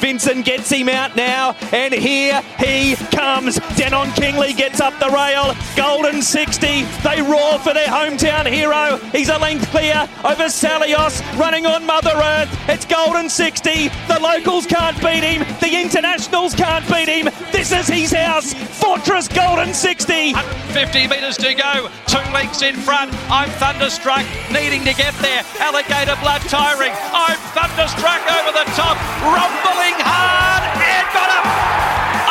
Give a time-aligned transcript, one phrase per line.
[0.00, 3.58] Vincent gets him out now, and here he comes.
[3.76, 5.54] Denon Kingley gets up the rail.
[5.76, 6.82] Golden 60.
[7.02, 8.96] They roar for their hometown hero.
[9.12, 12.48] He's a length clear over Salios, running on Mother Earth.
[12.68, 13.88] It's Golden 60.
[14.08, 15.46] The locals can't beat him.
[15.60, 17.28] The internationals can't beat him.
[17.52, 18.54] This is his house.
[18.90, 20.34] Fortress Golden 60.
[20.74, 21.86] 50 metres to go.
[22.10, 23.14] Two lengths in front.
[23.30, 25.46] I'm thunderstruck, needing to get there.
[25.62, 26.90] Alligator blood tiring.
[27.14, 31.46] I'm thunderstruck over the top, rumbling hard and got up.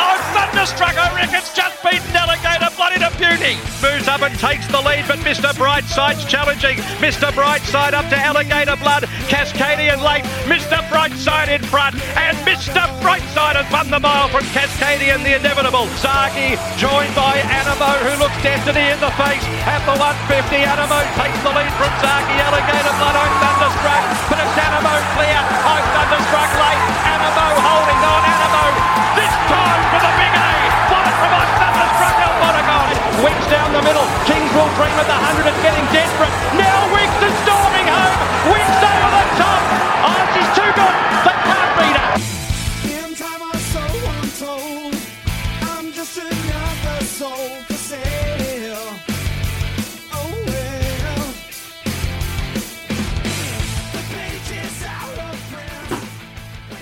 [0.04, 1.00] I'm thunderstruck.
[1.00, 3.56] I reckon it's just beaten Alligator blood into beauty.
[3.80, 5.56] Moves up and takes the lead, but Mr.
[5.56, 6.76] Brightside's challenging.
[7.00, 7.32] Mr.
[7.32, 9.04] Brightside up to Alligator blood.
[9.32, 10.28] Cascadian late.
[10.44, 10.76] Mr.
[10.92, 12.84] Brightside in front, and Mr.
[13.00, 15.88] Brightside has won the mile from Cascadian, the inevitable.
[16.04, 20.28] Zaaki joined by Anamoe, who looks destiny in the face at the 150.
[20.68, 22.36] Anamoe takes the lead from Zaaki.
[22.44, 23.16] Alligator blood.
[23.16, 25.40] I'm thunderstruck, but it's Anamoe clear.
[25.64, 26.84] I'm thunderstruck late.
[27.08, 28.20] Anamoe holding on.
[28.20, 28.74] Anamoe
[29.16, 30.52] this time for the big A.
[30.92, 32.16] What a from I'm thunderstruck.
[32.20, 32.88] El Monagon.
[33.24, 34.08] Winx down the middle.
[34.28, 35.19] Kings will dream at the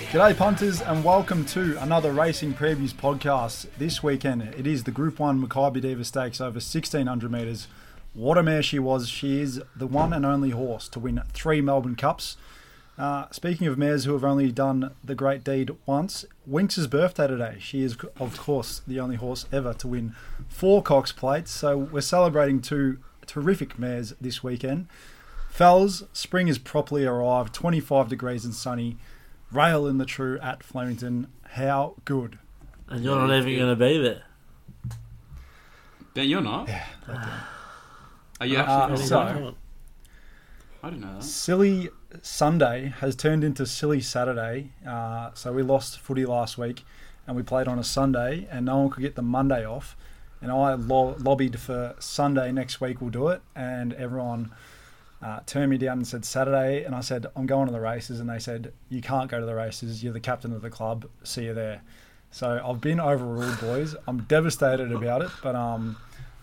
[0.09, 3.67] G'day punters and welcome to another Racing Previews podcast.
[3.77, 7.67] This weekend it is the Group 1 Makybe Diva Stakes over 1600 metres.
[8.15, 9.07] What a mare she was.
[9.07, 12.37] She is the one and only horse to win three Melbourne Cups.
[12.97, 17.57] Uh, speaking of mares who have only done the great deed once, Winx' birthday today.
[17.59, 20.15] She is, of course, the only horse ever to win
[20.47, 21.51] four Cox plates.
[21.51, 24.87] So we're celebrating two terrific mares this weekend.
[25.51, 27.53] Fellas, spring has properly arrived.
[27.53, 28.97] 25 degrees and sunny.
[29.51, 31.27] Rail in the true at Flemington.
[31.51, 32.37] How good.
[32.87, 34.23] And you're not even going to be there.
[36.13, 36.67] Ben, you're not.
[36.67, 36.83] Yeah.
[38.39, 39.05] Are you actually Uh, actually?
[39.07, 39.55] so,
[40.81, 41.23] I didn't know that.
[41.23, 41.89] silly
[42.21, 44.71] Sunday has turned into silly Saturday.
[44.87, 46.83] Uh, so we lost footy last week
[47.27, 49.95] and we played on a Sunday and no one could get the Monday off.
[50.41, 53.41] And I lo- lobbied for Sunday next week, we'll do it.
[53.55, 54.51] And everyone
[55.21, 56.83] uh, turned me down and said Saturday.
[56.83, 58.19] And I said, I'm going to the races.
[58.19, 60.03] And they said, You can't go to the races.
[60.03, 61.07] You're the captain of the club.
[61.23, 61.81] See you there.
[62.31, 63.95] So I've been overruled, boys.
[64.07, 65.31] I'm devastated about it.
[65.41, 65.97] But um,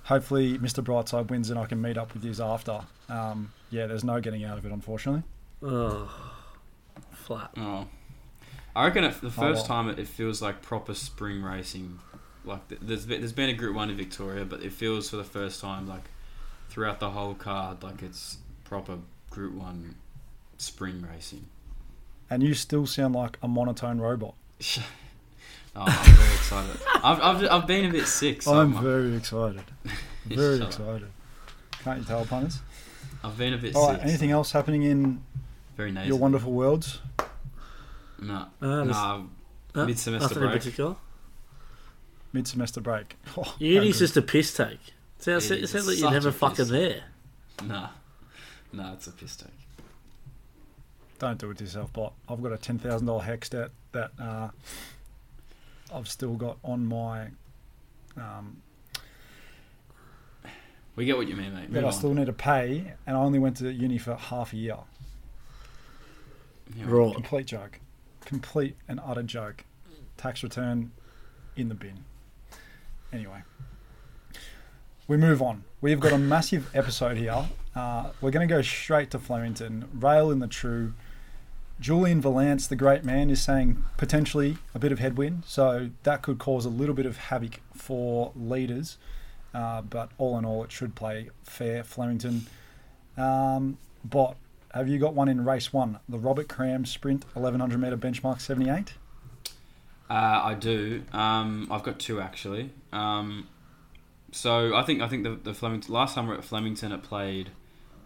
[0.04, 0.82] hopefully Mr.
[0.84, 2.80] Brightside wins and I can meet up with you after.
[3.08, 5.22] Um, yeah, there's no getting out of it, unfortunately.
[5.62, 6.10] Oh,
[7.12, 7.50] flat.
[7.56, 7.86] Oh,
[8.74, 9.64] I reckon it, the first well.
[9.64, 11.98] time it, it feels like proper spring racing.
[12.44, 15.16] Like th- there's been, there's been a Group One in Victoria, but it feels for
[15.16, 16.04] the first time like
[16.68, 18.38] throughout the whole card like it's
[18.68, 18.98] proper
[19.30, 19.94] Group One
[20.58, 21.46] spring racing.
[22.28, 24.34] And you still sound like a monotone robot.
[25.78, 26.80] Oh, I'm very excited.
[27.04, 28.40] I've, I've, I've been a bit sick.
[28.40, 29.60] So I'm I'm- very excited.
[30.24, 31.06] Very excited.
[31.84, 32.60] Can't you tell, punters?
[33.22, 33.98] I've been a bit All sick.
[33.98, 35.22] right, anything else happening in
[35.76, 36.08] Very nasal.
[36.08, 37.00] your wonderful worlds?
[38.22, 39.22] No, Uh, this- nah,
[39.74, 40.60] Uh, mid semester nothing in break.
[40.62, 40.96] particular.
[42.32, 43.16] Mid semester break.
[43.36, 44.80] Oh, how Uni's just a piss take.
[45.18, 45.70] Sounds, It is.
[45.72, 47.02] sounds like you're never a fucking there.
[47.64, 47.90] Nah,
[48.72, 49.48] nah, it's a piss take.
[51.18, 52.12] Don't do it to yourself, bot.
[52.28, 54.48] I've got a $10,000 HECS debt that uh,
[55.94, 57.28] I've still got on my.
[58.18, 58.58] Um,
[60.94, 61.62] We get what you mean, mate.
[61.62, 61.92] that Move I on.
[61.92, 64.76] still need to pay, and I only went to uni for half a year.
[66.76, 66.84] Yeah.
[66.88, 67.12] Raw.
[67.12, 67.80] Complete joke.
[68.24, 69.64] Complete and utter joke.
[70.18, 70.90] Tax return
[71.56, 72.04] in the bin.
[73.12, 73.42] Anyway,
[75.06, 75.64] we move on.
[75.80, 77.46] We've got a massive episode here.
[77.76, 79.86] Uh, we're going to go straight to Flemington.
[79.92, 80.94] Rail in the true.
[81.78, 86.38] Julian Valance, the great man, is saying potentially a bit of headwind, so that could
[86.38, 88.96] cause a little bit of havoc for leaders.
[89.52, 91.84] Uh, but all in all, it should play fair.
[91.84, 92.46] Flemington.
[93.18, 93.76] Um,
[94.72, 95.98] have you got one in race one?
[96.08, 98.94] The Robert Cram Sprint 1100 meter benchmark 78?
[100.08, 101.02] Uh, I do.
[101.12, 102.70] Um, I've got two actually.
[102.92, 103.48] Um,
[104.32, 107.02] so I think I think the, the Flemington last time we were at Flemington, it
[107.02, 107.50] played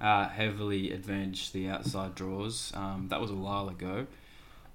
[0.00, 2.72] uh, heavily advantaged the outside draws.
[2.74, 4.06] Um, that was a while ago.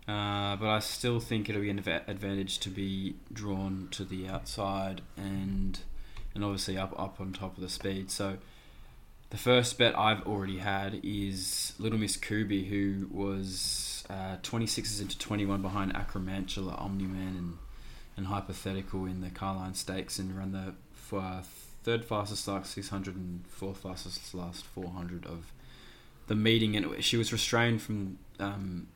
[0.08, 5.02] Uh, but I still think it'll be an advantage to be drawn to the outside
[5.18, 5.80] and
[6.36, 8.12] and obviously up up on top of the speed.
[8.12, 8.38] So
[9.32, 15.18] the first bet I've already had is Little Miss Kubi, who was uh, 26s into
[15.18, 17.58] 21 behind Acromantula, Omni-Man, and,
[18.16, 21.42] and Hypothetical in the Carline Stakes and ran the f- uh,
[21.86, 25.54] third fastest last 600 and fourth fastest last 400 of
[26.26, 26.76] the meeting.
[26.76, 28.88] And she was restrained from um,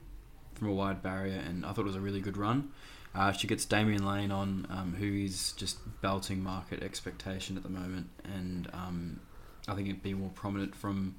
[0.56, 2.72] from a wide barrier, and I thought it was a really good run.
[3.16, 7.70] Uh, she gets Damian Lane on, um, who is just belting market expectation at the
[7.70, 9.20] moment, and um,
[9.68, 11.16] I think it'd be more prominent from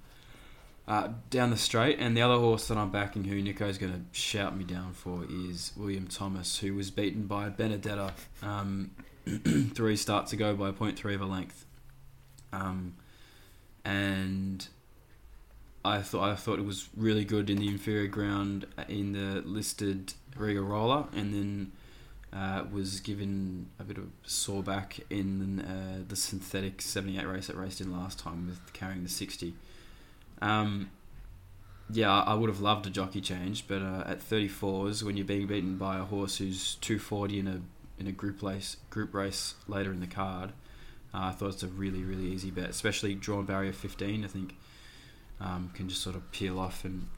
[0.87, 1.99] uh, down the straight.
[1.99, 5.25] And the other horse that I'm backing, who Nico's going to shout me down for,
[5.29, 8.13] is William Thomas, who was beaten by Benedetta
[8.43, 8.91] um,
[9.75, 11.67] three starts ago by 0.3 of a length.
[12.53, 12.95] Um,
[13.85, 14.67] and
[15.85, 20.15] I thought I thought it was really good in the inferior ground in the listed
[20.37, 21.73] Regal Roller, and then
[22.33, 27.57] uh, was given a bit of sore back in uh, the synthetic 78 race that
[27.57, 29.55] raced in last time with carrying the 60.
[30.43, 30.91] Um,
[31.93, 35.27] yeah, I I would have loved a jockey change, but uh, at 34s, when you're
[35.27, 37.61] being beaten by a horse who's 240 in a
[38.01, 40.51] in a group race group race later in the card,
[41.15, 44.25] uh, I thought it's a really really easy bet, especially drawn barrier 15.
[44.25, 44.57] I think
[45.41, 47.09] um, can just sort of peel off and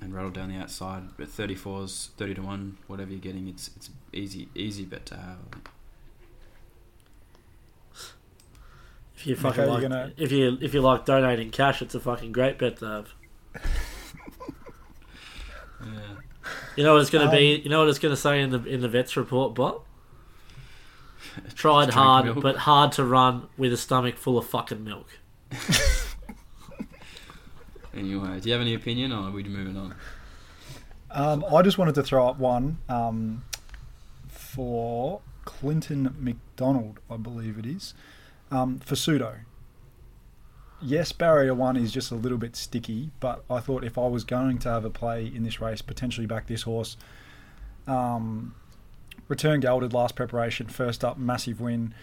[0.00, 1.02] and rattle down the outside.
[1.16, 5.38] But 34s, 30 to one, whatever you're getting, it's it's easy easy bet to have.
[9.16, 12.32] If you fucking like, gonna- if you if you like donating cash, it's a fucking
[12.32, 13.14] great bet to have.
[15.84, 15.98] Yeah.
[16.76, 17.56] You know what it's going to be.
[17.56, 19.80] Um, You know what it's going to say in the in the vets report, but
[21.54, 22.42] tried hard, milk.
[22.42, 25.18] but hard to run with a stomach full of fucking milk.
[27.94, 29.94] Anyway, do you have any opinion, or are we moving on?
[31.10, 33.44] Um, I just wanted to throw up one um,
[34.28, 37.92] for Clinton McDonald, I believe it is,
[38.50, 39.40] um, for pseudo.
[40.80, 44.24] Yes, barrier one is just a little bit sticky, but I thought if I was
[44.24, 46.96] going to have a play in this race, potentially back this horse,
[47.86, 48.54] um,
[49.32, 51.94] return gelded last preparation, first up, massive win.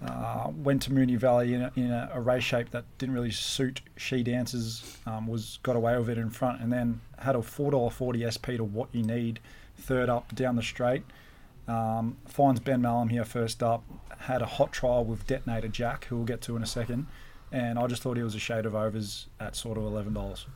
[0.00, 3.32] Uh, went to Moonee Valley in, a, in a, a race shape that didn't really
[3.32, 4.96] suit she dances.
[5.04, 8.24] Um, was got away with it in front, and then had a four dollar forty
[8.24, 9.40] SP to what you need.
[9.76, 11.02] Third up down the straight.
[11.66, 13.82] Um, finds Ben Melham here first up.
[14.20, 17.06] Had a hot trial with Detonator Jack, who we'll get to in a second.
[17.52, 20.46] And I just thought he was a shade of overs at sort of eleven dollars.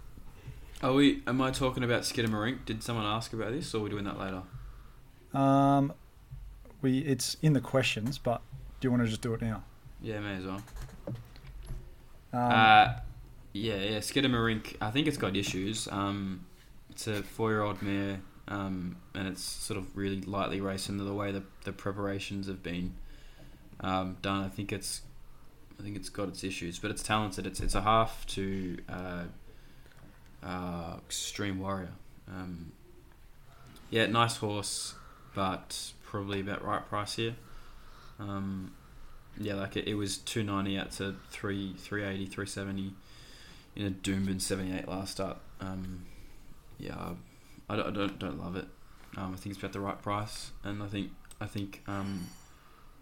[0.80, 1.22] Are we?
[1.26, 2.64] Am I talking about Skiddamarink?
[2.64, 4.42] Did someone ask about this, or are we doing that later?
[5.34, 5.92] Um,
[6.84, 8.40] we it's in the questions, but
[8.78, 9.64] do you want to just do it now?
[10.00, 10.62] Yeah, may as well.
[12.32, 12.92] Um, Uh,
[13.52, 13.98] yeah, yeah.
[13.98, 15.88] Skiddamarink, I think it's got issues.
[15.90, 16.44] Um,
[16.90, 21.42] it's a four-year-old mare, um, and it's sort of really lightly racing the way the,
[21.64, 22.94] the preparations have been
[23.80, 24.44] um, done.
[24.44, 25.02] I think it's,
[25.78, 27.46] I think it's got its issues, but it's talented.
[27.46, 29.24] It's it's a half to uh,
[30.42, 31.92] uh, Extreme Warrior.
[32.28, 32.72] Um,
[33.90, 34.94] yeah, nice horse,
[35.34, 37.34] but probably about right price here.
[38.20, 38.70] Um,
[39.36, 42.92] yeah, like it, it was 290 out to 3 380, 370
[43.74, 45.38] in a Doomben 78 last start.
[45.60, 46.06] Um,
[46.78, 47.14] yeah,
[47.68, 48.66] I don't, I don't don't love it.
[49.16, 52.28] Um, I think it's about the right price, and I think I think um,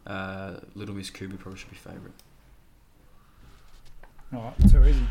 [0.07, 2.15] uh, Little Miss Kubi probably should be favourite.
[4.33, 5.05] All right, too easy.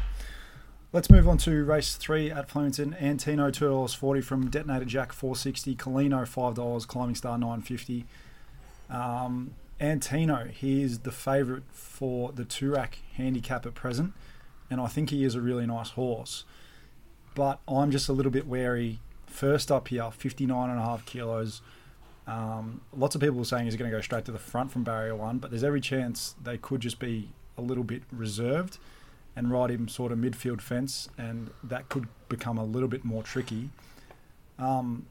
[0.93, 2.93] Let's move on to race three at Flemington.
[2.99, 5.73] Antino two dollars forty from Detonator Jack four sixty.
[5.73, 6.85] Colino five dollars.
[6.85, 8.05] Climbing Star nine fifty.
[8.89, 14.11] Um, Antino, he is the favourite for the Toorak handicap at present,
[14.69, 16.43] and I think he is a really nice horse.
[17.35, 18.99] But I'm just a little bit wary.
[19.27, 21.61] First up here, 59 and a half kilos.
[22.27, 24.83] Um, lots of people are saying he's going to go straight to the front from
[24.83, 28.77] barrier one, but there's every chance they could just be a little bit reserved
[29.35, 33.23] and ride him sort of midfield fence, and that could become a little bit more
[33.23, 33.69] tricky.
[34.59, 35.05] Um,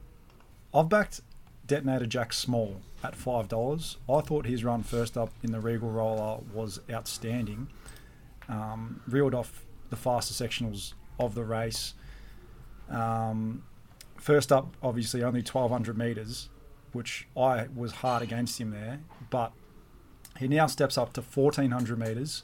[0.73, 1.21] I've backed
[1.65, 3.97] Detonator Jack Small at five dollars.
[4.07, 7.67] I thought his run first up in the Regal Roller was outstanding.
[8.47, 11.93] Um, reeled off the faster sectionals of the race.
[12.89, 13.63] Um,
[14.17, 16.49] first up, obviously only twelve hundred meters,
[16.91, 18.99] which I was hard against him there,
[19.29, 19.51] but
[20.39, 22.43] he now steps up to fourteen hundred meters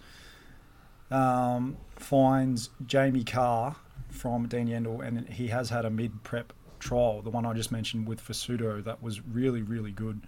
[1.12, 3.76] um, finds Jamie Kah
[4.10, 7.72] from Dean Yendall, and he has had a mid prep trial, the one I just
[7.72, 10.22] mentioned with Fasudo, that was really, really good.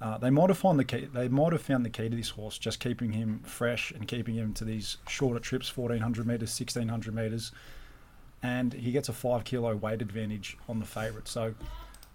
[0.00, 1.08] Uh, they might have found the key.
[1.12, 4.36] They might have found the key to this horse, just keeping him fresh and keeping
[4.36, 7.50] him to these shorter trips, fourteen hundred meters, sixteen hundred meters,
[8.42, 11.26] and he gets a five kilo weight advantage on the favourite.
[11.26, 11.54] So,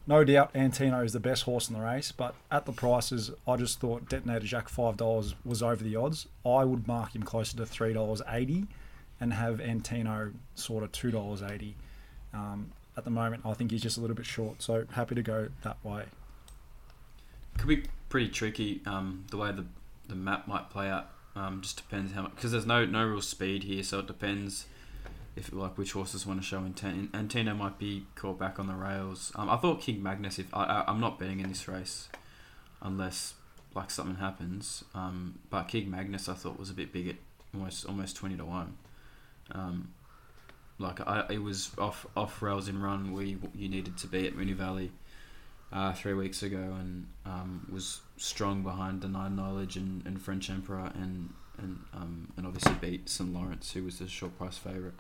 [0.06, 2.12] no doubt, Antino is the best horse in the race.
[2.12, 6.28] But at the prices, I just thought Detonator Jack five dollars was over the odds.
[6.46, 8.68] I would mark him closer to three dollars eighty,
[9.20, 11.76] and have Antino sort of two dollars eighty.
[12.34, 14.62] Um, at the moment, I think he's just a little bit short.
[14.62, 16.06] So happy to go that way.
[17.58, 18.82] Could be pretty tricky.
[18.86, 19.66] Um, the way the
[20.08, 21.10] the map might play out.
[21.36, 24.68] Um, just depends how much because there's no no real speed here, so it depends
[25.36, 27.12] if like which horses want to show intent.
[27.14, 29.32] Antino might be caught back on the rails.
[29.36, 30.40] Um, I thought King Magnus.
[30.40, 32.10] If I, I I'm not betting in this race,
[32.82, 33.34] unless
[33.76, 34.84] like something happens.
[34.94, 37.16] Um, but King Magnus I thought was a bit big at
[37.54, 38.78] almost almost twenty to one.
[39.52, 39.94] Um,
[40.80, 44.28] like I, it was off off rails in run where you, you needed to be
[44.28, 44.92] at Moonee Valley
[45.72, 50.92] uh, three weeks ago and um, was strong behind Denied Knowledge and, and French Emperor
[50.96, 54.96] and and um, and obviously beat St Lawrence who was the short price favourite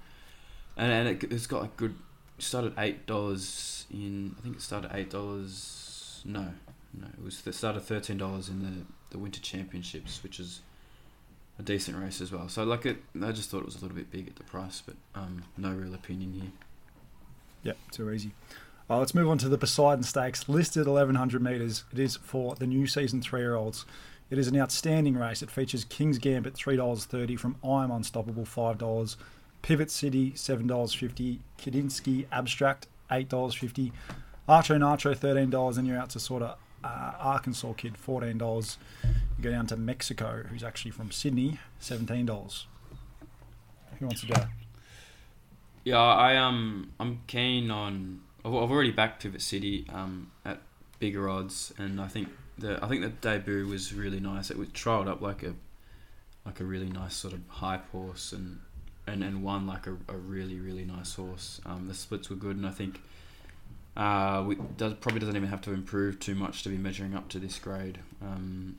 [0.77, 1.95] and and it, it's got a good
[2.39, 6.47] started eight dollars in I think it started eight dollars no
[6.93, 10.61] no it was it started thirteen dollars in the the Winter Championships which is
[11.59, 13.95] a decent race as well so like it I just thought it was a little
[13.95, 16.51] bit big at the price but um, no real opinion here
[17.63, 18.31] Yep, too easy.
[18.89, 21.85] Uh, let's move on to the Poseidon Stakes, listed 1100 metres.
[21.91, 23.85] It is for the new season three year olds.
[24.29, 25.41] It is an outstanding race.
[25.41, 29.15] It features King's Gambit $3.30 from I'm Unstoppable $5,
[29.63, 33.91] Pivot City $7.50, Kadinsky Abstract $8.50,
[34.47, 38.77] Archo Nacho $13, and you're out to sort of uh, Arkansas Kid $14.
[39.03, 42.65] You go down to Mexico, who's actually from Sydney, $17.
[43.99, 44.43] Who wants to go?
[45.85, 48.21] Yeah, I um I'm keen on.
[48.45, 50.61] I've, I've already backed Pivot City um at
[50.99, 54.49] bigger odds, and I think the I think the debut was really nice.
[54.49, 55.53] It was trialed up like a
[56.45, 58.59] like a really nice sort of hype horse, and
[59.07, 61.59] and and won like a, a really really nice horse.
[61.65, 63.01] Um, the splits were good, and I think.
[63.95, 67.29] Uh, we, does probably doesn't even have to improve too much to be measuring up
[67.29, 67.99] to this grade.
[68.23, 68.77] Um,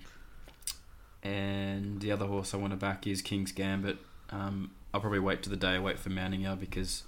[1.22, 3.98] and the other horse I want to back is King's Gambit.
[4.30, 7.04] Um, I'll probably wait to the day I wait for mounting Manningham because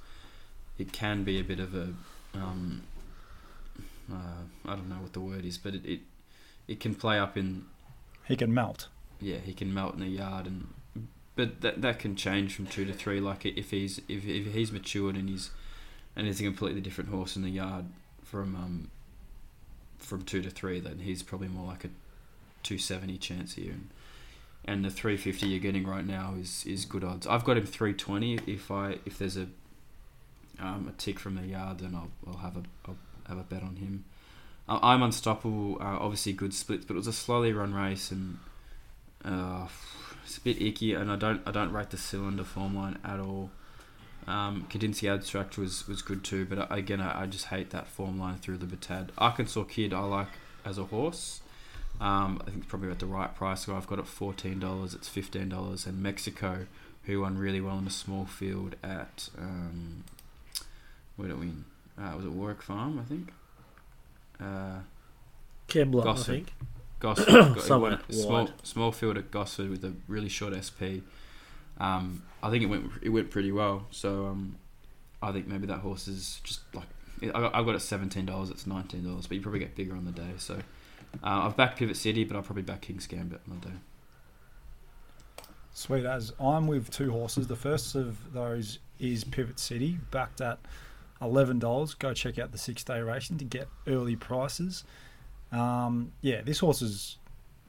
[0.78, 1.94] it can be a bit of a
[2.34, 2.82] um,
[4.12, 6.00] uh, I don't know what the word is, but it, it
[6.68, 7.64] it can play up in
[8.24, 8.88] He can melt.
[9.20, 10.68] yeah he can melt in the yard and
[11.36, 13.20] but that that can change from two to three.
[13.20, 15.50] Like if he's if, if he's matured and he's
[16.16, 17.84] and he's a completely different horse in the yard
[18.24, 18.90] from um
[19.98, 21.90] from two to three, then he's probably more like a
[22.62, 23.72] two seventy chance here.
[23.72, 23.90] And,
[24.64, 27.26] and the three fifty you're getting right now is, is good odds.
[27.26, 28.40] I've got him three twenty.
[28.46, 29.46] If I if there's a
[30.58, 32.96] um, a tick from the yard, then I'll, I'll have a I'll
[33.28, 34.04] have a bet on him.
[34.68, 35.76] Uh, I'm unstoppable.
[35.80, 38.38] Uh, obviously good splits, but it was a slowly run race and
[39.24, 39.68] uh,
[40.26, 40.92] it's a bit icky.
[40.92, 43.50] And I don't I don't rate the cylinder form line at all.
[44.26, 47.86] Um, Kadinsky Abstract was, was good too, but I, again I, I just hate that
[47.86, 49.10] form line through the Batad.
[49.16, 50.28] Arkansas Kid I like
[50.64, 51.40] as a horse.
[52.00, 53.64] Um, I think it's probably at the right price.
[53.64, 54.94] So I've got it fourteen dollars.
[54.94, 55.86] It's fifteen dollars.
[55.86, 56.66] And Mexico,
[57.04, 60.04] who won really well in a small field at um,
[61.16, 61.50] where did we?
[61.98, 62.98] Uh, was it Warwick Farm?
[62.98, 63.32] I think.
[64.38, 64.80] Uh,
[65.68, 66.52] Kembla, I think.
[67.00, 67.26] Gosford.
[67.28, 71.04] got- it Somewhere went- small, small field at Gosford with a really short SP.
[71.78, 73.86] Um, I think it went it went pretty well.
[73.90, 74.56] So um,
[75.22, 76.86] I think maybe that horse is just like
[77.22, 78.50] I got, I got it seventeen dollars.
[78.50, 80.32] It's nineteen dollars, but you probably get bigger on the day.
[80.38, 80.54] So
[81.22, 83.74] uh, I've backed Pivot City, but I'll probably back King's Gambit on the day.
[85.72, 87.46] Sweet as I'm with two horses.
[87.46, 90.58] The first of those is Pivot City, backed at
[91.20, 91.92] eleven dollars.
[91.94, 94.84] Go check out the six day racing to get early prices.
[95.52, 97.18] Um, yeah, this horse's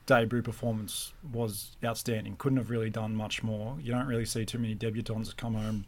[0.05, 2.35] debut performance was outstanding.
[2.37, 3.77] Couldn't have really done much more.
[3.81, 5.85] You don't really see too many debutants come home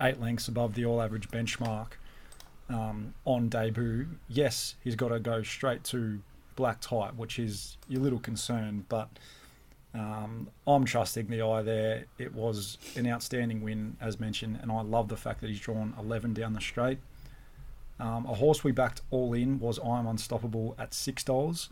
[0.00, 1.88] eight lengths above the all average benchmark
[2.70, 4.06] um, on debut.
[4.28, 6.20] Yes, he's got to go straight to
[6.56, 9.08] black type, which is your little concern, but.
[9.94, 12.04] Um, I'm trusting the eye there.
[12.18, 15.94] It was an outstanding win, as mentioned, and I love the fact that he's drawn
[15.98, 16.98] 11 down the straight.
[18.00, 21.68] Um, a horse we backed all in was I'm Unstoppable at $6.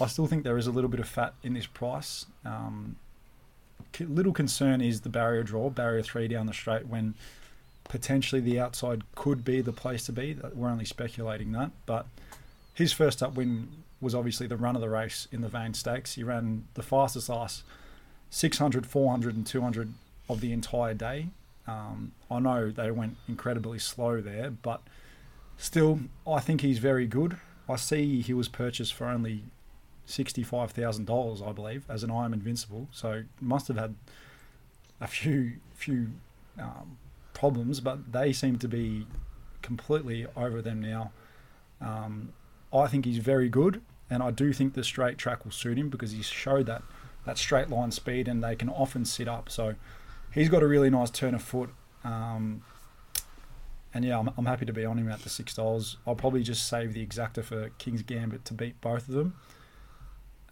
[0.00, 2.26] I still think there is a little bit of fat in this price.
[2.44, 2.96] Um,
[4.00, 7.14] little concern is the barrier draw, barrier three down the straight, when
[7.84, 10.36] potentially the outside could be the place to be.
[10.54, 12.06] We're only speculating that, but
[12.74, 13.68] his first up win
[14.00, 16.14] was obviously the run of the race in the Vain Stakes.
[16.14, 17.62] He ran the fastest last
[18.30, 19.92] 600, 400, and 200
[20.28, 21.28] of the entire day.
[21.66, 24.80] Um, I know they went incredibly slow there, but
[25.62, 27.38] still, I think he's very good.
[27.68, 29.44] I see he was purchased for only
[30.04, 32.88] sixty-five thousand dollars, I believe, as an I am invincible.
[32.90, 33.94] So must have had
[35.00, 36.10] a few few
[36.58, 36.98] um,
[37.32, 39.06] problems, but they seem to be
[39.62, 41.12] completely over them now.
[41.80, 42.32] Um,
[42.72, 45.88] I think he's very good, and I do think the straight track will suit him
[45.88, 46.82] because he's showed that
[47.24, 49.48] that straight line speed, and they can often sit up.
[49.48, 49.76] So
[50.34, 51.70] he's got a really nice turn of foot.
[52.02, 52.62] Um,
[53.94, 55.96] and yeah, I'm, I'm happy to be on him at the six dollars.
[56.06, 59.34] I'll probably just save the exacta for King's Gambit to beat both of them.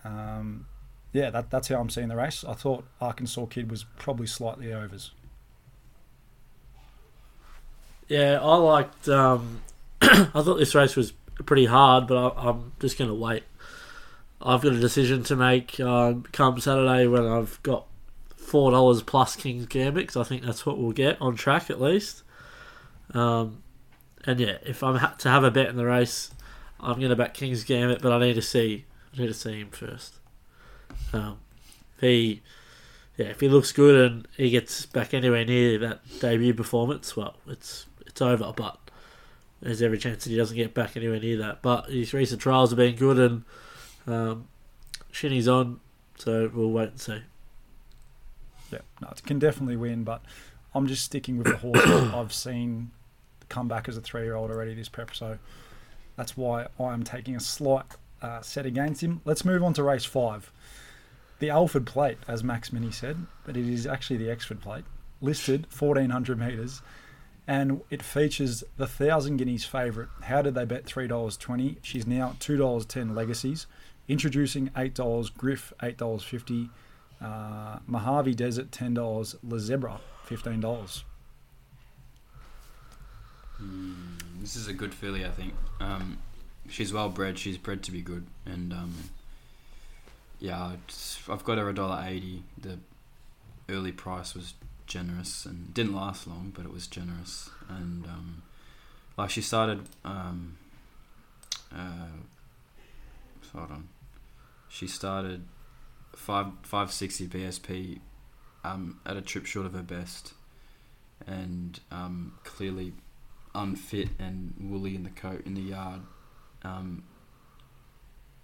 [0.05, 0.67] Um,
[1.13, 2.45] yeah, that, that's how I'm seeing the race.
[2.45, 5.13] I thought Arkansas Kid was probably slightly overs.
[8.09, 9.09] Yeah, I liked.
[9.09, 9.63] Um,
[10.03, 11.13] I thought this race was
[11.47, 13.45] pretty hard, but I, I'm just going to wait.
[14.43, 17.87] I've got a decision to make um, come Saturday when I've got
[18.37, 21.81] four dollars plus King's Gambit 'cause I think that's what we'll get on track at
[21.81, 22.23] least.
[23.15, 23.63] Um,
[24.25, 26.31] and yeah, if I'm ha- to have a bet in the race,
[26.79, 28.85] I'm going to back King's Gambit, but I need to see.
[29.15, 30.15] I need to see him first.
[31.13, 31.39] Um,
[32.01, 32.43] he,
[33.17, 37.37] yeah, if he looks good and he gets back anywhere near that debut performance, well,
[37.47, 38.53] it's it's over.
[38.57, 38.79] But
[39.61, 41.63] there's every chance that he doesn't get back anywhere near that.
[41.63, 43.45] But his recent trials have been good and
[44.07, 44.49] um,
[45.13, 45.81] Shinny's on,
[46.19, 47.23] so we'll wait and see.
[48.73, 50.23] Yeah, no, it can definitely win, but
[50.75, 52.93] I'm just sticking with the horse I've seen
[53.51, 55.39] come back as a three-year-old already this prep, so
[56.17, 57.85] that's why I'm taking a slight
[58.23, 59.21] uh, set against him.
[59.27, 60.51] Let's move on to race five.
[61.41, 64.85] The Alford Plate, as Max Mini said, but it is actually the Exford Plate,
[65.23, 66.83] listed 1400 metres,
[67.47, 70.11] and it features the Thousand Guineas favourite.
[70.23, 71.79] How did they bet $3.20?
[71.83, 73.67] She's now $2.10 legacies.
[74.07, 74.99] Introducing 8
[75.39, 76.69] Griff, $8.50.
[77.23, 78.95] Uh, Mojave Desert, 10.
[78.95, 81.03] La Zebra, $15.
[84.41, 85.55] This is a good filly, I think.
[85.81, 86.19] Um,
[86.69, 87.39] she's well bred.
[87.39, 88.95] She's bred to be good, and um,
[90.39, 90.73] yeah,
[91.29, 92.43] I've got her a dollar eighty.
[92.61, 92.79] The
[93.69, 94.55] early price was
[94.87, 97.51] generous and didn't last long, but it was generous.
[97.69, 98.43] And um,
[99.17, 100.57] like she started, um,
[101.75, 102.09] uh,
[103.53, 103.89] hold on,
[104.69, 105.45] she started
[106.17, 108.01] five five sixty BSP
[108.65, 110.33] um, at a trip short of her best,
[111.27, 112.95] and um, clearly
[113.55, 116.01] unfit and woolly in the coat in the yard,
[116.63, 117.03] um,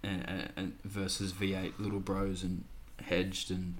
[0.03, 2.63] and, and, versus V8 little bros and
[2.99, 3.75] hedged and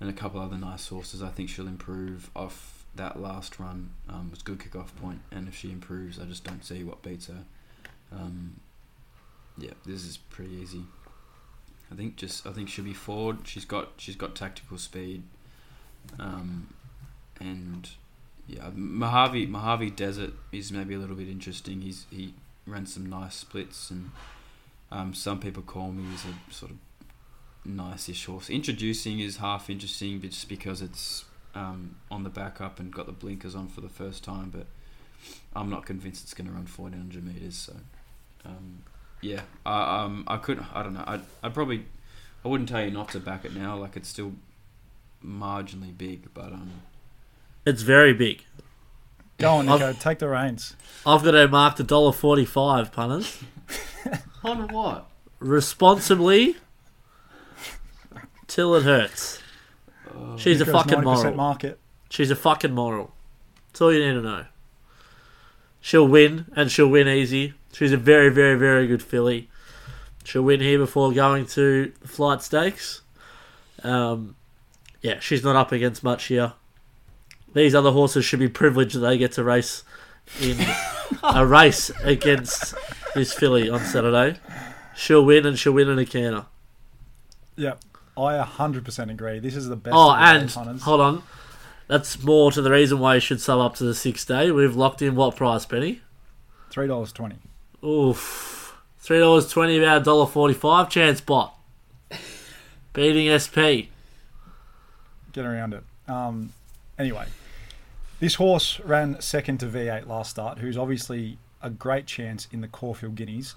[0.00, 1.22] and a couple other nice horses.
[1.22, 3.90] I think she'll improve off that last run.
[4.08, 7.26] Um, was good kick-off point, and if she improves, I just don't see what beats
[7.26, 7.44] her.
[8.12, 8.60] Um,
[9.56, 10.84] yeah, this is pretty easy.
[11.90, 13.38] I think just I think she'll be forward.
[13.44, 15.22] She's got she's got tactical speed,
[16.18, 16.72] um,
[17.40, 17.88] and
[18.48, 21.82] yeah, Mojave Mojave Desert is maybe a little bit interesting.
[21.82, 22.32] He's he
[22.66, 24.10] ran some nice splits, and
[24.90, 26.78] um, some people call me he's a sort of
[27.66, 28.48] nice-ish horse.
[28.48, 33.12] Introducing is half interesting, just because it's um, on the back up and got the
[33.12, 34.48] blinkers on for the first time.
[34.48, 34.66] But
[35.54, 37.54] I'm not convinced it's going to run 1400 meters.
[37.54, 37.74] So
[38.46, 38.82] um,
[39.20, 41.04] yeah, I um I could I don't know.
[41.06, 41.84] I I probably
[42.42, 43.76] I wouldn't tell you not to back it now.
[43.76, 44.32] Like it's still
[45.22, 46.72] marginally big, but um.
[47.64, 48.44] It's very big.
[49.38, 49.90] Go on, Nico.
[49.90, 50.74] I've- take the reins.
[51.06, 53.38] I've got her marked a dollar forty-five, punters.
[54.44, 55.08] On what?
[55.38, 56.56] Responsibly,
[58.46, 59.40] till it hurts.
[60.36, 61.34] She's a fucking moral.
[61.34, 61.78] market.
[62.10, 63.12] She's a fucking moral.
[63.68, 64.44] That's all you need to know.
[65.80, 67.54] She'll win, and she'll win easy.
[67.72, 69.48] She's a very, very, very good filly.
[70.24, 73.02] She'll win here before going to the flight stakes.
[73.84, 74.34] Um,
[75.00, 76.54] yeah, she's not up against much here.
[77.54, 79.84] These other horses should be privileged that they get to race
[80.40, 80.58] in
[81.22, 82.74] a race against
[83.14, 84.38] this filly on Saturday.
[84.94, 86.46] She'll win, and she'll win in a canter.
[87.56, 87.74] Yeah,
[88.16, 89.38] I 100% agree.
[89.38, 91.22] This is the best Oh, and hold on.
[91.86, 94.50] That's more to the reason why you should sub up to the sixth day.
[94.50, 96.02] We've locked in what price, Penny?
[96.70, 97.36] $3.20.
[97.84, 98.74] Oof.
[99.00, 101.54] Three dollars twenty about dollar forty five chance bot.
[102.92, 103.88] Beating SP.
[105.32, 105.84] Get around it.
[106.08, 106.52] Um,
[106.98, 107.26] anyway,
[108.20, 112.68] this horse ran second to V8 last start, who's obviously a great chance in the
[112.68, 113.54] Caulfield Guineas.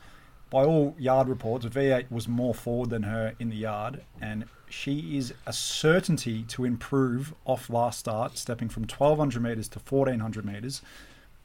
[0.50, 5.18] By all yard reports, V8 was more forward than her in the yard, and she
[5.18, 10.82] is a certainty to improve off last start, stepping from 1200 metres to 1400 metres.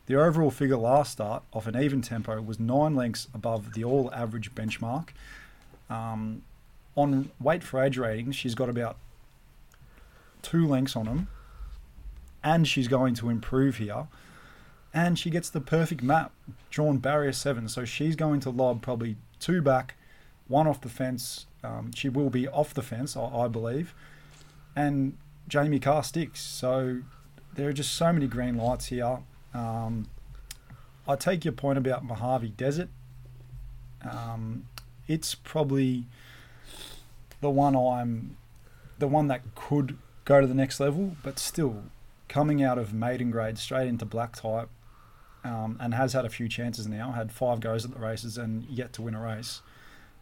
[0.07, 4.13] The overall figure last start, off an even tempo, was nine lengths above the all
[4.15, 5.09] average benchmark.
[5.91, 6.43] Um,
[6.97, 8.97] on weight for age ratings, she's got about
[10.43, 11.29] two lengths on them,
[12.47, 14.07] and she's going to improve here.
[14.95, 16.33] And she gets the perfect map,
[16.71, 19.97] drawn barrier seven, so she's going to lob probably two back
[20.47, 21.47] one off the fence.
[21.65, 23.95] Um, she will be off the fence, I, I believe.
[24.77, 26.41] And Jamie Kah sticks.
[26.41, 27.01] So
[27.55, 29.19] there are just so many green lights here.
[29.53, 30.07] Um,
[31.09, 32.91] I take your point about Mojave Desert.
[34.09, 34.69] Um,
[35.09, 36.05] it's probably
[37.41, 38.37] the one I'm,
[39.01, 41.83] the one that could go to the next level, but still
[42.37, 44.69] coming out of maiden grade straight into black type,
[45.43, 47.11] um, and has had a few chances now.
[47.13, 49.63] Had five goes at the races and yet to win a race.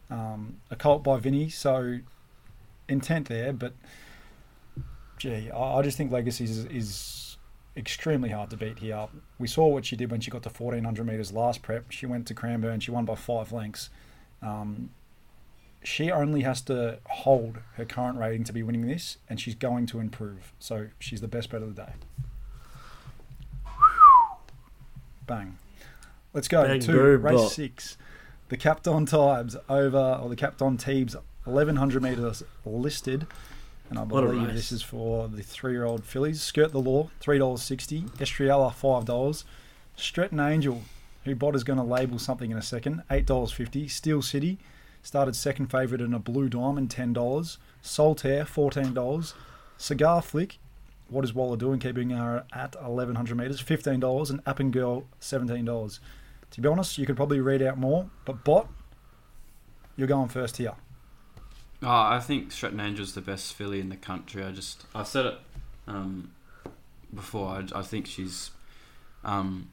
[0.09, 1.99] Um, a colt by Vinny, so
[2.87, 3.73] intent there, but
[5.17, 7.37] gee, I, I just think Legacies is, is
[7.75, 9.09] extremely hard to beat here.
[9.37, 11.91] We saw what she did when she got to 1400 metres last prep.
[11.91, 13.89] She went to Cranbourne, she won by five lengths.
[14.41, 14.91] Um,
[15.85, 19.85] she only has to hold her current rating to be winning this, and she's going
[19.87, 20.51] to improve.
[20.59, 21.93] So she's the best bet of the day.
[25.27, 25.57] Bang.
[26.33, 27.51] Let's go Bang, to boom, race bop.
[27.51, 27.97] six.
[28.49, 33.27] The Captain Times over, or the Captain Teebs 1100 metres listed.
[33.89, 36.41] And I believe this is for the three year old fillies.
[36.41, 38.09] Skirt the Law, $3.60.
[38.17, 39.43] Estriella, $5.
[39.95, 40.81] Stretton Angel,
[41.23, 43.89] who Bot is going to label something in a second, $8.50.
[43.89, 44.57] Steel City,
[45.05, 47.57] started second favourite in a Blue Diamond, $10.
[47.83, 49.33] Soltaire, $14.
[49.77, 50.57] Cigar Flick,
[51.09, 51.79] what is Waller doing?
[51.79, 54.29] Keeping her at 1100 metres, $15.
[54.31, 55.99] And Appen Girl, $17.
[56.51, 58.67] To be honest, you could probably read out more, but Bot,
[59.95, 60.73] you're going first here.
[61.83, 64.43] Oh, I think Stratton Angel's the best filly in the country.
[64.43, 65.37] I just I've said it
[65.87, 66.31] um,
[67.13, 67.49] before.
[67.49, 68.51] I, I think she's
[69.23, 69.69] um,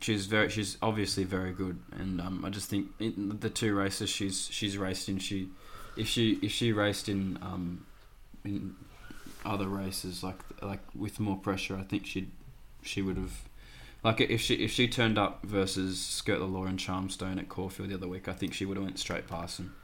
[0.00, 4.10] she's very she's obviously very good, and um, I just think in the two races
[4.10, 5.48] she's she's raced in she
[5.96, 7.86] if she if she raced in um,
[8.44, 8.74] in
[9.44, 12.28] other races like like with more pressure, I think she
[12.82, 13.48] she would have.
[14.02, 17.88] Like if she if she turned up versus Skirt the Law and Charmstone at Caulfield
[17.88, 19.74] the other week, I think she would have went straight past them.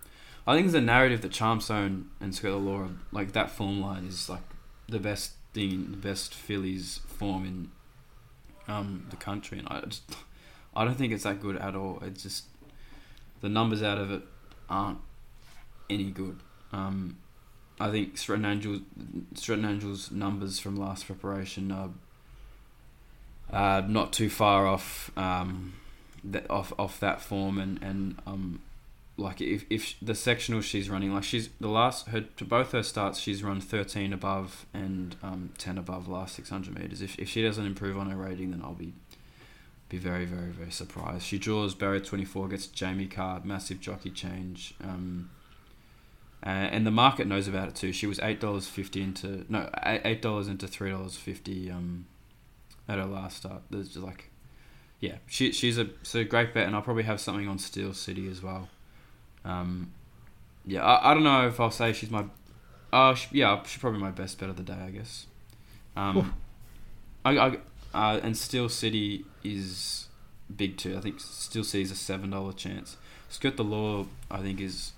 [0.47, 4.29] I think the narrative that Charmstone and Skirt the Law like that form line is
[4.29, 4.43] like
[4.89, 7.71] the best thing, the best fillies form in
[8.69, 10.17] um, the country, and I just
[10.75, 11.99] I don't think it's that good at all.
[12.03, 12.45] It's just
[13.41, 14.23] the numbers out of it
[14.69, 14.99] aren't
[15.91, 16.41] any good.
[16.73, 17.19] Um,
[17.81, 18.81] I think Stratton Angel,
[19.35, 21.91] Stratton Angel's numbers from last preparation are
[23.53, 25.75] uh, not too far off um,
[26.25, 28.61] that off off that form, and and um,
[29.23, 32.83] like if if the sectional she's running, like she's the last her to both her
[32.83, 37.01] starts, she's run thirteen above and um, ten above last six hundred meters.
[37.01, 38.93] If if she doesn't improve on her rating, then I'll be
[39.89, 41.25] be very very very surprised.
[41.25, 44.75] She draws Barrier twenty four, gets Jamie Kah, massive jockey change.
[44.83, 45.31] Um,
[46.45, 47.93] uh, and the market knows about it too.
[47.93, 52.07] She was eight dollars fifty into no eight eight dollars into three dollars fifty um,
[52.89, 53.63] at her last start.
[53.71, 54.31] There's just like,
[54.99, 57.95] yeah, she she's a so a great bet, and I'll probably have something on Steel
[57.95, 58.69] City as well.
[59.45, 59.93] Um,
[60.67, 62.25] yeah, I, I don't know if I'll say she's my,
[62.93, 65.27] uh, sh yeah, she's probably my best bet of the day, I guess.
[65.97, 66.35] Um,
[67.25, 67.59] I, I
[67.95, 70.09] uh, and Steel City is
[70.55, 70.97] big too.
[70.97, 72.97] I think Steel City is a seven dollar chance.
[73.29, 74.93] Skirt the Law, I think is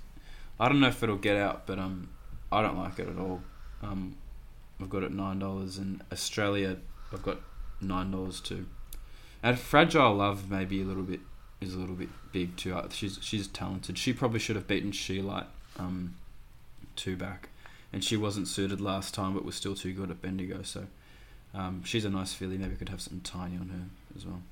[0.58, 2.10] I don't know if it'll get out, but um,
[2.52, 3.42] I don't like it at all.
[3.82, 4.16] Um,
[4.80, 6.76] I've got it nine dollars, and Australia,
[7.12, 7.38] I've got
[7.80, 8.66] nine dollars too.
[9.42, 11.20] And Fragile Love maybe a little bit
[11.68, 12.74] is a little bit big too.
[12.74, 13.98] Uh, She's she's talented.
[13.98, 15.46] She probably should have beaten Sheelight
[15.78, 16.16] um,
[16.96, 17.48] two back,
[17.92, 20.62] and she wasn't suited last time, but was still too good at Bendigo.
[20.62, 20.86] So
[21.54, 22.56] um, she's a nice filly.
[22.58, 23.84] Maybe we could have something tiny on her
[24.16, 24.42] as well.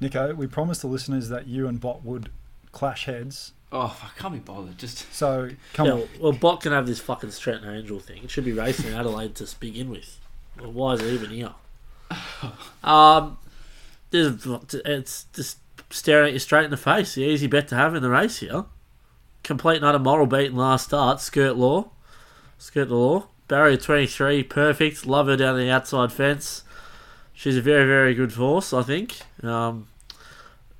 [0.00, 2.30] Nico, we promised the listeners that you and Bot would
[2.72, 3.52] clash heads.
[3.72, 4.78] Oh, I can't be bothered.
[4.78, 6.08] Just So come yeah, on.
[6.20, 8.22] well, Bot can have this fucking Stratton Angel thing.
[8.24, 10.18] It should be racing in Adelaide to begin with.
[10.60, 11.54] Well, why is it even here?
[12.84, 13.38] Um,
[14.10, 14.46] there's,
[14.84, 15.58] it's just
[15.94, 17.14] staring at you straight in the face.
[17.14, 18.64] The easy bet to have in the race here.
[19.44, 21.20] Complete and utter moral beat in last start.
[21.20, 21.90] Skirt law.
[22.58, 23.28] Skirt the law.
[23.46, 25.06] Barrier 23, perfect.
[25.06, 26.64] Love her down the outside fence.
[27.32, 29.18] She's a very, very good horse, I think.
[29.42, 29.88] Um,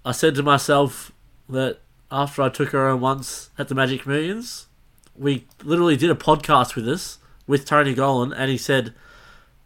[0.05, 1.13] I said to myself
[1.49, 1.79] that
[2.11, 4.67] after I took her on once at the Magic Millions,
[5.15, 8.95] we literally did a podcast with us with Tony Gollan, and he said,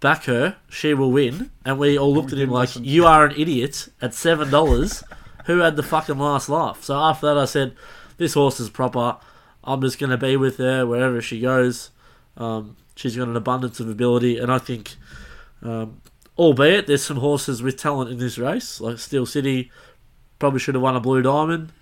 [0.00, 2.84] "Back her, she will win." And we all looked we at him like, listen.
[2.84, 5.04] "You are an idiot." At seven dollars,
[5.48, 6.84] who had the fucking last laugh?
[6.84, 7.74] So after that, I said,
[8.16, 9.16] "This horse is proper.
[9.64, 11.90] I'm just going to be with her wherever she goes.
[12.36, 14.94] Um, she's got an abundance of ability, and I think."
[15.60, 16.00] Um,
[16.38, 19.72] albeit there's some horses with talent in this race, like Steel City,
[20.38, 21.72] probably should have won a Blue Diamond.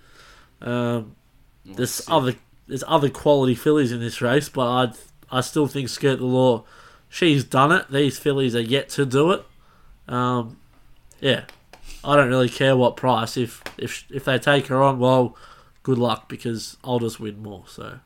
[0.61, 1.15] Um,
[1.63, 2.35] there's other
[2.67, 6.63] there's other quality fillies in this race, but I I still think Skirt the Law,
[7.09, 7.91] she's done it.
[7.91, 9.45] These fillies are yet to do it.
[10.07, 10.57] Um,
[11.19, 11.45] yeah,
[12.07, 13.35] I don't really care what price.
[13.37, 15.35] If if if they take her on, well,
[15.83, 17.65] good luck because I'll just win more.
[17.67, 17.99] So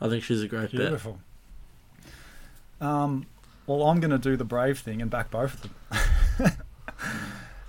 [0.00, 0.80] I think she's a great bet.
[0.80, 1.18] Beautiful.
[2.80, 3.26] Um,
[3.66, 6.52] well, I'm going to do the brave thing and back both of them.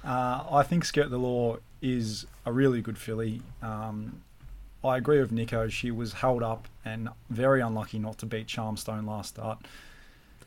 [0.04, 3.42] uh, I think Skirt the Law is a really good filly.
[3.62, 4.22] Um,
[4.84, 5.68] I agree with Nico.
[5.70, 9.60] She was held up and very unlucky not to beat Charmstone last start.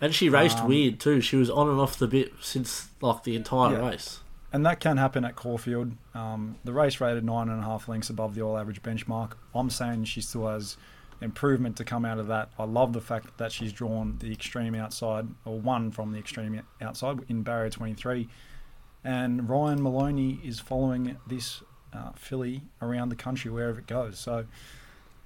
[0.00, 1.20] And she raced Um, weird too.
[1.20, 3.88] She was on and off the bit since like the entire Yeah.
[3.88, 4.20] race.
[4.52, 5.92] And that can happen at Caulfield.
[6.14, 9.32] Um, the race rated nine and a half lengths above the all average benchmark.
[9.54, 10.76] I'm saying she still has
[11.20, 12.50] improvement to come out of that.
[12.58, 16.62] I love the fact that she's drawn the extreme outside, or one from the extreme
[16.80, 18.28] outside in barrier 23.
[19.04, 24.18] And Ryan Maloney is following this uh, filly around the country wherever it goes.
[24.18, 24.46] So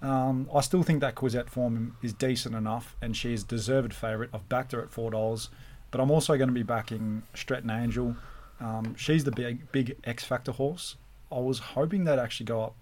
[0.03, 4.31] um, I still think that Quizette form is decent enough, and she is deserved favourite.
[4.33, 5.51] I've backed her at four dollars,
[5.91, 8.17] but I'm also going to be backing Stretton Angel.
[8.61, 10.97] Um, she's the big big X Factor horse.
[11.33, 12.75] I was hoping they'd actually go up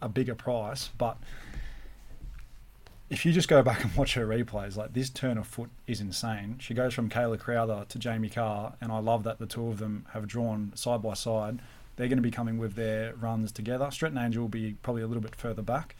[0.00, 1.18] a bigger price, but
[3.10, 6.00] if you just go back and watch her replays, like this turn of foot is
[6.00, 6.56] insane.
[6.58, 9.78] She goes from Kayla Crowther to Jamie Kah, and I love that the two of
[9.78, 11.60] them have drawn side by side.
[11.96, 13.88] They're going to be coming with their runs together.
[13.90, 15.94] Stretton Angel will be probably a little bit further back,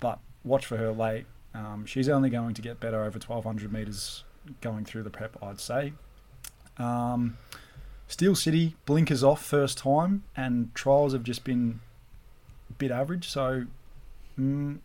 [0.00, 1.26] but watch for her late.
[1.54, 4.24] Um, she's only going to get better over 1200 metres
[4.60, 5.92] going through the prep, I'd say.
[6.78, 7.36] Um,
[8.08, 11.80] Steel City blinkers off first time, and trials have just been
[12.70, 13.28] a bit average.
[13.28, 13.66] So,
[14.38, 14.78] mm,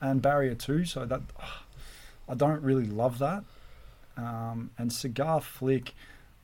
[0.00, 0.84] and barrier two.
[0.84, 1.22] So that
[2.28, 3.44] I don't really love that.
[4.16, 5.94] Um, and Cigar Flick,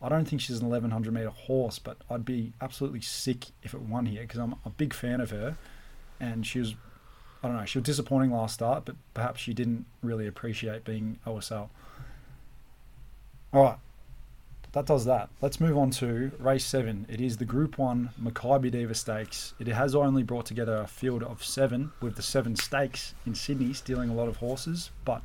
[0.00, 3.82] I don't think she's an 1100 meter horse, but I'd be absolutely sick if it
[3.82, 5.56] won here because I'm a big fan of her.
[6.18, 6.74] And she was,
[7.42, 11.18] I don't know, she was disappointing last start, but perhaps she didn't really appreciate being
[11.26, 11.68] OSL.
[13.52, 13.78] All right,
[14.76, 15.30] that does that.
[15.40, 17.06] Let's move on to race seven.
[17.08, 19.54] It is the Group One Makybe Diva Stakes.
[19.58, 23.72] It has only brought together a field of seven, with the seven stakes in Sydney
[23.72, 25.24] stealing a lot of horses, but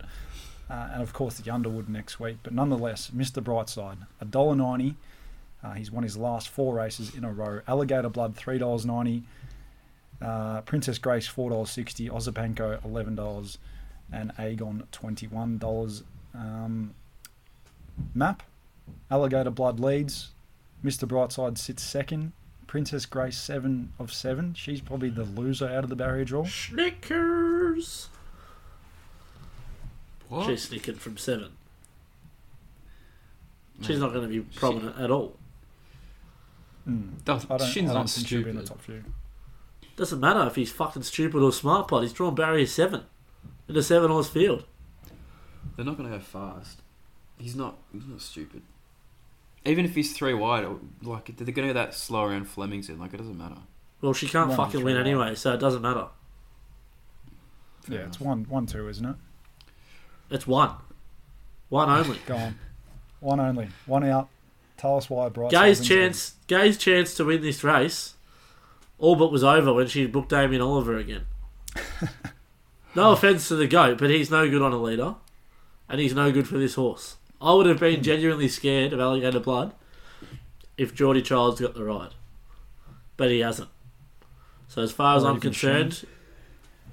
[0.70, 2.38] uh, and of course the Underwood next week.
[2.44, 3.44] But nonetheless, Mr.
[3.44, 4.96] Brightside, a dollar ninety.
[5.62, 7.60] Uh, he's won his last four races in a row.
[7.68, 9.24] Alligator Blood three dollars ninety.
[10.22, 12.08] Uh, Princess Grace four dollars sixty.
[12.08, 13.58] Ozapanko eleven dollars,
[14.14, 16.04] and Aegon twenty one dollars.
[16.34, 16.96] Um,
[18.16, 18.44] map.
[19.10, 20.30] Alligator Blood leads.
[20.84, 21.08] Mr.
[21.08, 22.34] Brightside sits second.
[22.68, 24.54] Princess Grace seven of seven.
[24.54, 26.46] She's probably the loser out of the barrier draw.
[26.46, 28.08] Snickers.
[30.30, 30.48] What?
[30.48, 31.52] She's snickered from seven.
[33.82, 35.38] She's not going to be prominent at all.
[36.88, 37.24] Mm.
[37.26, 38.66] The I don't, Shin's I don't not think in the stupid.
[38.68, 39.04] top few.
[39.96, 42.04] Doesn't matter if he's fucking stupid or smart pot.
[42.04, 43.04] He's drawn barrier seven
[43.68, 44.66] in a seven horse field.
[45.76, 46.82] They're not going to go fast.
[47.38, 47.78] He's not.
[47.92, 48.62] He's not stupid.
[49.66, 50.66] Even if he's three wide,
[51.04, 53.00] like they're going to go that slow around Flemington.
[53.00, 53.58] Like it doesn't matter.
[54.02, 56.08] Well, she can't One fucking win three anyway, so it doesn't matter.
[57.84, 59.16] Fair Yeah, it's one, one, two, isn't it?
[60.32, 60.72] It's one.
[61.70, 62.18] One only.
[62.26, 62.56] Go on.
[63.20, 63.70] One only.
[63.86, 64.30] One out.
[64.78, 65.52] Tell us why Brightside.
[65.52, 68.16] Gai's wins chance Gai's chance to win this race
[69.02, 71.26] all but was over when she booked Damien Oliver again.
[72.96, 75.16] no offense to the goat, but he's no good on a leader.
[75.90, 77.18] And he's no good for this horse.
[77.42, 79.74] I would have been genuinely scared of alligator blood
[80.78, 82.14] if Geordie Childs got the ride.
[83.18, 83.70] But he hasn't.
[84.68, 86.06] So as far as I'm concerned,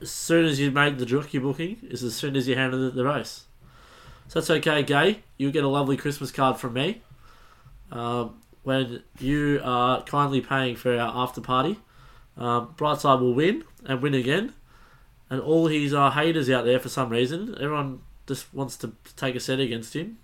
[0.00, 2.90] as soon as you make the jockey booking is as soon as you handle the,
[2.90, 3.44] the race.
[4.28, 5.22] So that's okay, Gai.
[5.37, 7.02] You'll get a lovely Christmas card from me.
[7.90, 11.78] Um, when you are kindly paying for our after party,
[12.37, 14.54] um, Brightside will win and win again.
[15.30, 19.34] And all his uh, haters out there, for some reason, everyone just wants to take
[19.34, 20.18] a set against him.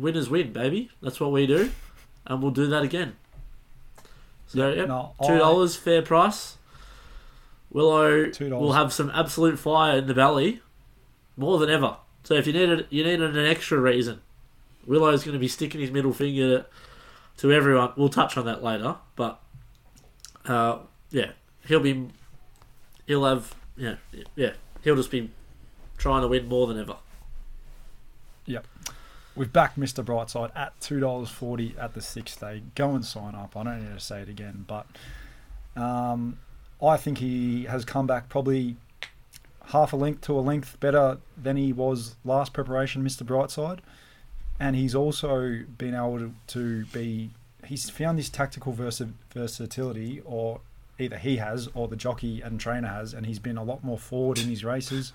[0.00, 0.90] Winners win, baby.
[1.02, 1.70] That's what we do,
[2.26, 3.16] and we'll do that again.
[4.46, 6.56] So, Yeah, yep, no, two dollars, fair price.
[7.70, 8.50] Willow $2.
[8.50, 10.60] will have some absolute fire in the belly,
[11.36, 11.98] more than ever.
[12.24, 14.20] So if you needed you needed an extra reason,
[14.86, 16.66] Willow's going to be sticking his middle finger
[17.38, 17.92] to everyone.
[17.96, 19.40] We'll touch on that later, but
[20.46, 20.78] uh,
[21.10, 21.30] yeah,
[21.66, 22.08] he'll be
[23.06, 23.96] he'll have yeah
[24.34, 25.30] yeah he'll just be
[25.96, 26.96] trying to win more than ever.
[29.36, 30.04] We've backed Mr.
[30.04, 32.62] Brightside at two dollars forty at the sixth day.
[32.74, 33.56] Go and sign up.
[33.56, 34.86] I don't need to say it again, but
[35.76, 36.38] um,
[36.82, 38.76] I think he has come back probably
[39.66, 43.22] half a length to a length better than he was last preparation, Mr.
[43.22, 43.78] Brightside,
[44.58, 47.30] and he's also been able to, be.
[47.64, 50.60] He's found this tactical versatility, or
[50.98, 53.98] either he has, or the jockey and trainer has, and he's been a lot more
[53.98, 55.12] forward in his races.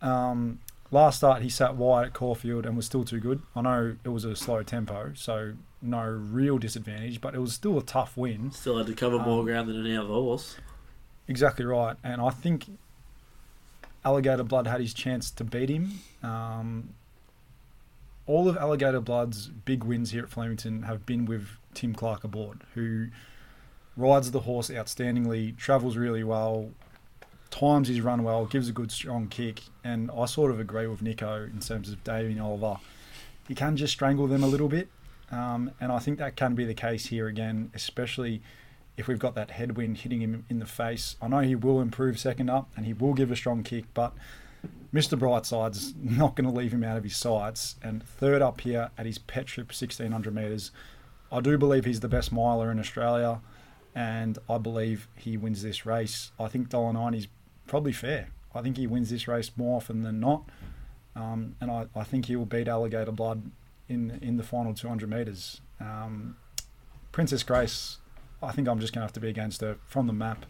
[0.00, 3.42] Um, last start he sat wide at Caulfield and was still too good.
[3.54, 7.78] I know it was a slow tempo, so no real disadvantage, but it was still
[7.78, 8.50] a tough win.
[8.50, 10.56] Still had to cover more Um, ground than any other horse.
[11.28, 11.96] exactly right.
[12.02, 12.66] And I think
[14.04, 16.00] Alligator Blood had his chance to beat him.
[16.22, 16.94] Um,
[18.26, 22.62] all of Alligator Blood's big wins here at Flemington have been with Tim Clark aboard,
[22.74, 23.08] who
[23.96, 26.70] rides the horse outstandingly, travels really well,
[27.50, 31.02] times his run well, gives a good strong kick, and I sort of agree with
[31.02, 32.78] Nico in terms of Damien Oliver.
[33.48, 34.88] He can just strangle them a little bit,
[35.30, 38.42] um, and I think that can be the case here again, especially
[38.96, 41.16] if we've got that headwind hitting him in the face.
[41.20, 44.12] I know he will improve second up, and he will give a strong kick, but
[44.94, 45.18] Mr.
[45.18, 47.76] Brightside's not going to leave him out of his sights.
[47.82, 50.70] And third up here at his pet trip, 1600 metres,
[51.32, 53.40] I do believe he's the best miler in Australia,
[53.94, 56.32] and I believe he wins this race.
[56.38, 57.28] I think $1.90 is
[57.70, 58.28] probably fair.
[58.52, 60.42] I think he wins this race more often than not,
[61.14, 63.50] um, and I, I think he will beat Alligator Blood
[63.88, 65.60] in in the final 200 metres.
[65.80, 66.36] Um,
[67.12, 67.98] Princess Grace,
[68.42, 70.46] I think I'm just going to have to be against her from the map.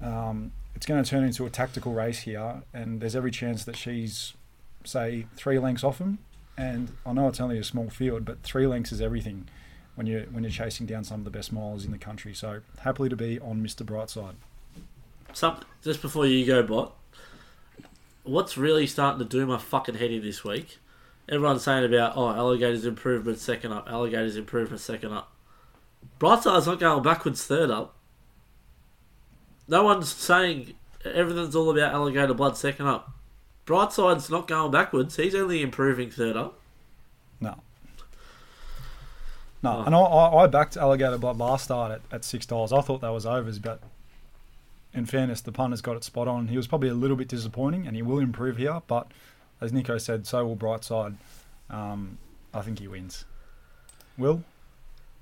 [0.00, 3.76] Um, it's going to turn into a tactical race here, and there's every chance that
[3.76, 4.32] she's,
[4.84, 6.18] say, three lengths off him.
[6.56, 9.48] And I know it's only a small field, but three lengths is everything
[9.94, 12.32] when you're when you're chasing down some of the best milers in the country.
[12.32, 13.84] So happily to be on Mr.
[13.84, 14.36] Brightside.
[15.32, 16.94] Some, just before you go, bot.
[18.24, 20.78] What's really starting to do my fucking head in this week?
[21.28, 25.32] Everyone's saying about oh, alligators improvement second up, alligators improvement second up.
[26.18, 27.94] Brightside's not going backwards third up.
[29.66, 33.10] No one's saying everything's all about alligator blood second up.
[33.66, 35.16] Brightside's not going backwards.
[35.16, 36.58] He's only improving third up.
[37.40, 37.56] No.
[39.62, 39.82] No, Oh.
[39.84, 42.72] and I, I I backed Alligator Blood last start at, at six dollars.
[42.72, 43.80] I thought that was overs, but
[44.94, 46.48] in fairness, the punter's got it spot on.
[46.48, 48.82] He was probably a little bit disappointing, and he will improve here.
[48.86, 49.10] But
[49.60, 51.16] as Nico said, so will Brightside.
[51.70, 52.18] Um,
[52.54, 53.24] I think he wins.
[54.16, 54.42] Will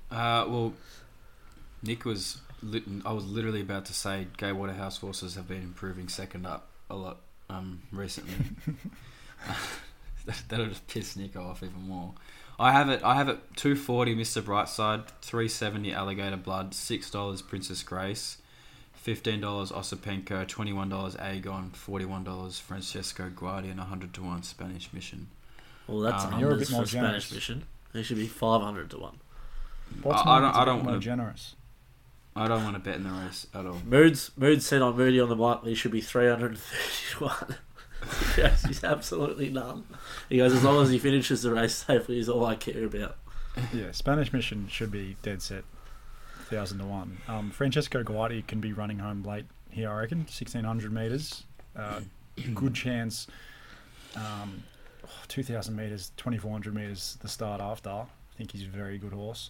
[0.09, 0.73] Uh, well,
[1.83, 2.39] Nick was.
[3.05, 6.95] I was literally about to say Gai Waterhouse horses have been improving second up a
[6.95, 7.17] lot
[7.49, 8.33] um, recently.
[10.25, 12.13] that, that'll just piss Nick off even more.
[12.59, 13.03] I have it.
[13.03, 13.39] I have it.
[13.55, 15.07] Two forty, Mister Brightside.
[15.21, 16.73] Three seventy, Alligator Blood.
[16.73, 18.37] Six dollars, Princess Grace.
[19.07, 20.45] Fifteen dollars, Osipenko.
[20.49, 21.73] Twenty-one dollars, Aegon.
[21.73, 25.27] Forty-one dollars, Francesco Guardi, and hundred to one, Spanish Mission.
[25.87, 27.31] Well, that's Um, You're a unders bit more for Spanish generous.
[27.31, 27.63] mission.
[27.93, 29.19] He should be five hundred to one.
[30.03, 31.55] what's I- I don't- it's a I bit don't wanna- generous.
[32.35, 33.81] I don't want to bet in the race at all.
[33.85, 36.59] Moods Moods said on Moody on the mic that he should be three hundred and
[36.59, 37.55] thirty one.
[38.37, 39.85] yes, he's absolutely none.
[40.27, 43.15] He goes as long as he finishes the race safely is all I care about.
[43.73, 45.63] Yeah, Spanish Mission should be dead set,
[46.47, 47.17] thousand to one.
[47.27, 51.43] Um, Francesco Guardi can be running home late here, I reckon, sixteen hundred meters.
[51.75, 52.01] Uh,
[52.53, 53.27] good chance.
[54.15, 54.63] Um,
[55.27, 57.17] two thousand meters, twenty four hundred meters.
[57.21, 57.89] The start after.
[57.89, 58.05] I
[58.37, 59.49] think he's a very good horse.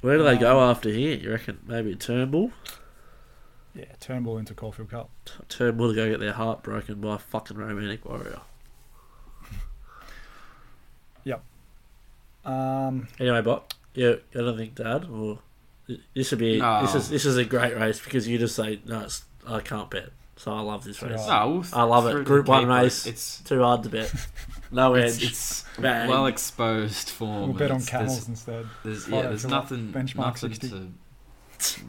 [0.00, 1.16] Where do they Um, go after here?
[1.16, 2.52] You reckon maybe Turnbull?
[3.74, 5.10] Yeah, Turnbull into Caulfield Cup.
[5.48, 8.40] Turnbull to go get their heart broken by a fucking romantic warrior.
[11.24, 11.42] Yep.
[12.44, 15.40] Um, Anyway, Bot, yeah, I don't think Dad or
[16.14, 16.82] this would be No.
[16.82, 19.90] this is this is a great race because you just say no, it's, I can't
[19.90, 20.10] bet.
[20.36, 21.18] So I love this race.
[21.18, 21.28] Right.
[21.46, 22.24] No, we'll I love it.
[22.24, 23.06] Group one race.
[23.06, 24.12] It's Too hard to bet.
[24.70, 25.24] No edge.
[25.24, 26.08] it's Bang.
[26.10, 27.48] well exposed form.
[27.48, 28.66] we'll bet on It's- there's- camels instead.
[28.84, 30.68] There's, yeah, there's nothing, benchmark nothing 60.
[30.68, 30.88] to.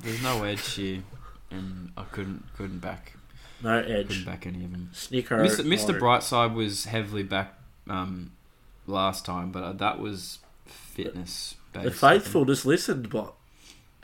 [0.02, 1.04] There's no edge here,
[1.52, 3.14] and I couldn't couldn't back
[3.62, 4.26] no couldn't edge.
[4.26, 4.90] back any of them.
[4.94, 5.38] Snicker.
[5.40, 5.66] Mr.
[5.66, 6.00] Mr.
[6.00, 7.54] Brightside was heavily back
[7.90, 8.32] um,
[8.88, 11.56] last time, but uh, that was fitness.
[11.74, 13.36] Based, The faithful just listened, Bot.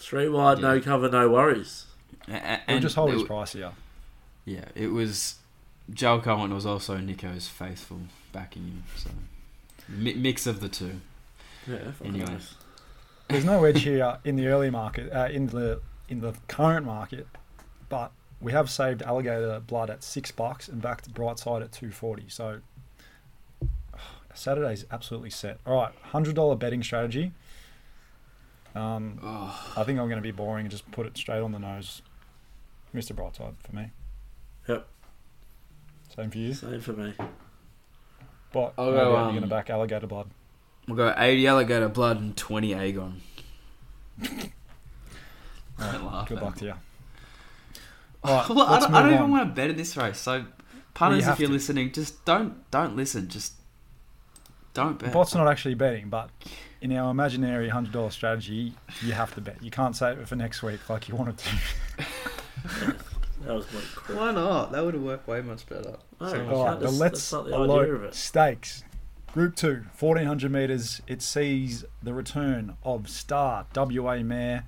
[0.05, 1.87] Three wide, no cover, no worries.
[2.27, 3.71] A- a- and just hold his w- price here.
[4.45, 5.35] Yeah, it was.
[5.91, 9.09] Joel Cohen was also Nico's faithful backing him, so
[9.89, 11.01] mi- mix of the two.
[11.67, 12.31] Yeah, fucking Anyway.
[12.33, 12.53] nice.
[13.29, 17.27] There's no edge here in the early market, uh, in the in the current market,
[17.89, 22.25] but we have saved alligator blood at six bucks and backed Brightside at two forty.
[22.29, 22.59] So
[24.35, 25.59] Saturday's absolutely set.
[25.65, 27.31] All right, hundred dollar betting strategy.
[28.75, 31.51] Um, Oh, I think I'm going to be boring and just put it straight on
[31.51, 32.01] the nose.
[32.93, 33.13] Mr.
[33.13, 33.91] Brightside for me.
[34.67, 34.87] Yep.
[36.15, 36.53] Same for you.
[36.53, 37.13] Same for me.
[38.51, 40.29] But I'll go, you're um, going to back alligator blood.
[40.87, 43.13] we'll go 80 alligator blood and 20 Aegon.
[45.79, 46.73] All Don't laugh good luck to you.
[48.23, 50.17] Right, well, I don't, I don't even want to bet in this race.
[50.17, 50.45] So,
[50.93, 51.53] punters, if you're to.
[51.53, 53.27] listening, just don't don't listen.
[53.27, 53.53] Just
[54.73, 55.11] don't bet.
[55.11, 56.29] Bot's not actually betting, but
[56.81, 58.73] in our imaginary hundred dollar strategy,
[59.03, 59.61] you have to bet.
[59.63, 61.49] You can't save it for next week like you wanted to.
[63.45, 64.15] That was like cool.
[64.17, 64.71] Why not?
[64.71, 65.97] That would have worked way much better.
[66.19, 68.15] No, So All right, can't the just- let's that's not the idea of it.
[68.15, 68.83] stakes.
[69.33, 71.01] Group two, 1400 metres.
[71.07, 74.63] It sees the return of star WA mare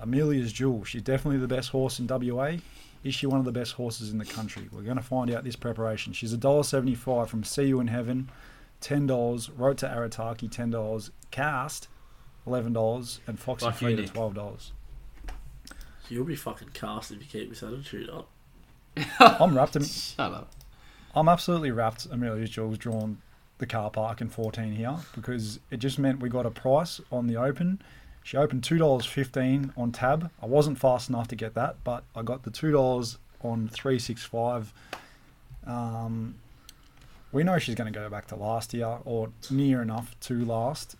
[0.00, 0.84] Amelia's Jewel.
[0.84, 2.56] She's definitely the best horse in WA.
[3.04, 4.68] Is she one of the best horses in the country?
[4.70, 6.12] We're going to find out this preparation.
[6.12, 8.30] She's $1.75 from See You in Heaven,
[8.82, 9.50] $10.
[9.56, 11.10] Road to Arataki, $10.
[11.30, 11.88] Cast,
[12.46, 13.18] $11.
[13.26, 14.12] And Foxy Like you, Fleet Nick.
[14.12, 14.70] $12.
[16.08, 18.28] You'll be fucking cast if you keep this attitude up.
[19.20, 19.76] I'm wrapped.
[19.76, 20.50] in- Shut up.
[21.14, 22.06] I'm absolutely wrapped.
[22.06, 23.18] Amelia Jules drawn
[23.58, 27.26] the car park in 14 here because it just meant we got a price on
[27.26, 27.80] the open.
[28.22, 30.30] She opened $2.15 on tab.
[30.42, 34.72] I wasn't fast enough to get that, but I got the $2 on 365.
[35.66, 36.36] Um,
[37.32, 40.96] we know she's going to go back to last year or near enough to last.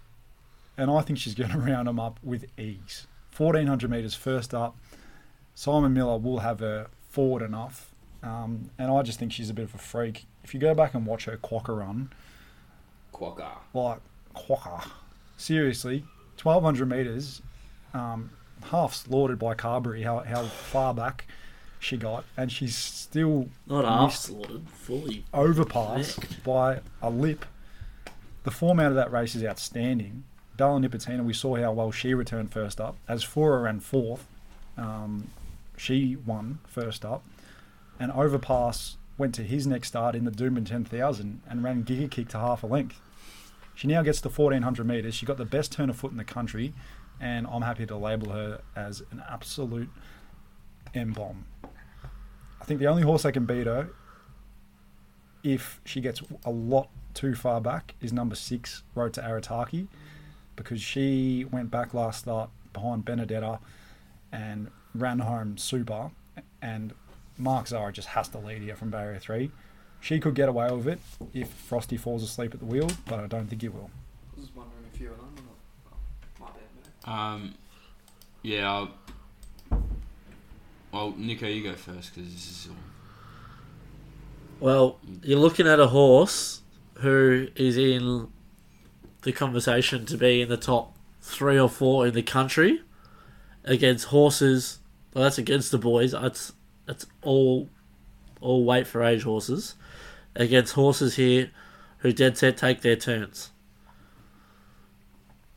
[0.81, 3.07] And I think she's going to round them up with ease.
[3.37, 4.77] 1400 metres first up.
[5.55, 7.91] Simon Miller will have her forward enough.
[8.23, 10.25] Um, and I just think she's a bit of a freak.
[10.45, 12.11] If you go back and watch her quokka run,
[13.15, 13.49] Quokka.
[13.75, 13.99] like
[14.35, 14.89] quokka,
[15.37, 16.05] seriously,
[16.43, 17.43] 1200 metres,
[17.95, 18.31] um,
[18.71, 21.27] half slaughtered by Carberry, how, how far back
[21.79, 25.25] she got, and she's still Not half slaughtered, fully.
[25.35, 27.45] overpassed by a lip.
[28.45, 30.25] The format of that race is outstanding.
[30.61, 32.95] Dalla Nipotina, we saw how well she returned first up.
[33.09, 34.27] Asfoora ran fourth,
[34.77, 35.29] um,
[35.75, 37.25] she won first up.
[37.99, 42.29] And Overpass went to his next start in the Doomben 10,000 and ran Giga Kick
[42.29, 43.01] to half a length.
[43.75, 45.15] She now gets to 1400 metres.
[45.15, 46.75] She got the best turn of foot in the country,
[47.19, 49.89] and I'm happy to label her as an absolute
[50.95, 51.47] M bomb.
[52.61, 53.89] I think the only horse that can beat her
[55.43, 59.89] if she gets a lot too far back is number six, Road to Arataki,
[60.57, 63.59] because she went back last start behind Benedetta
[64.33, 66.11] and ran home super,
[66.63, 66.93] and
[67.39, 69.51] Mark Zahra just has to lead here from barrier three.
[70.01, 70.99] She could get away with it
[71.35, 73.91] if Frosty falls asleep at the wheel, but I don't think he will.
[74.37, 75.43] I was wondering if you were on or
[75.91, 76.41] not.
[76.41, 77.45] My bad, mate.
[77.45, 77.55] Um,
[78.43, 78.71] yeah.
[78.71, 78.91] I'll,
[80.93, 82.77] well, Nico, you go first because this is all.
[84.59, 86.63] Well, you're looking at a horse
[86.95, 88.29] who is in
[89.23, 92.81] the conversation to be in the top three or four in the country
[93.65, 94.79] against horses.
[95.13, 96.13] Well, that's against the boys.
[96.13, 96.53] That's
[96.87, 97.69] that's all
[98.41, 99.75] all weight for age horses
[100.35, 101.51] against horses here
[101.99, 103.51] who dead set take their turns.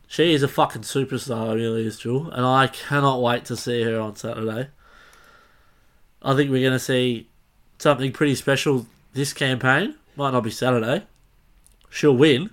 [0.07, 3.99] She is a fucking superstar, really is Jewel, and I cannot wait to see her
[3.99, 4.69] on Saturday.
[6.21, 7.29] I think we're going to see
[7.79, 9.95] something pretty special this campaign.
[10.15, 11.05] Might not be Saturday.
[11.89, 12.51] She'll win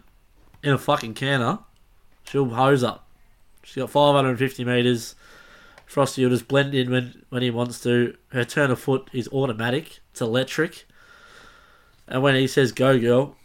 [0.63, 1.61] in a fucking canner.
[2.25, 3.07] She'll hose up.
[3.63, 5.15] She's got 550 metres.
[5.87, 8.17] Frosty will just blend in when, when he wants to.
[8.29, 10.01] Her turn of foot is automatic.
[10.13, 10.87] It's electric.
[12.07, 13.37] And when he says go girl,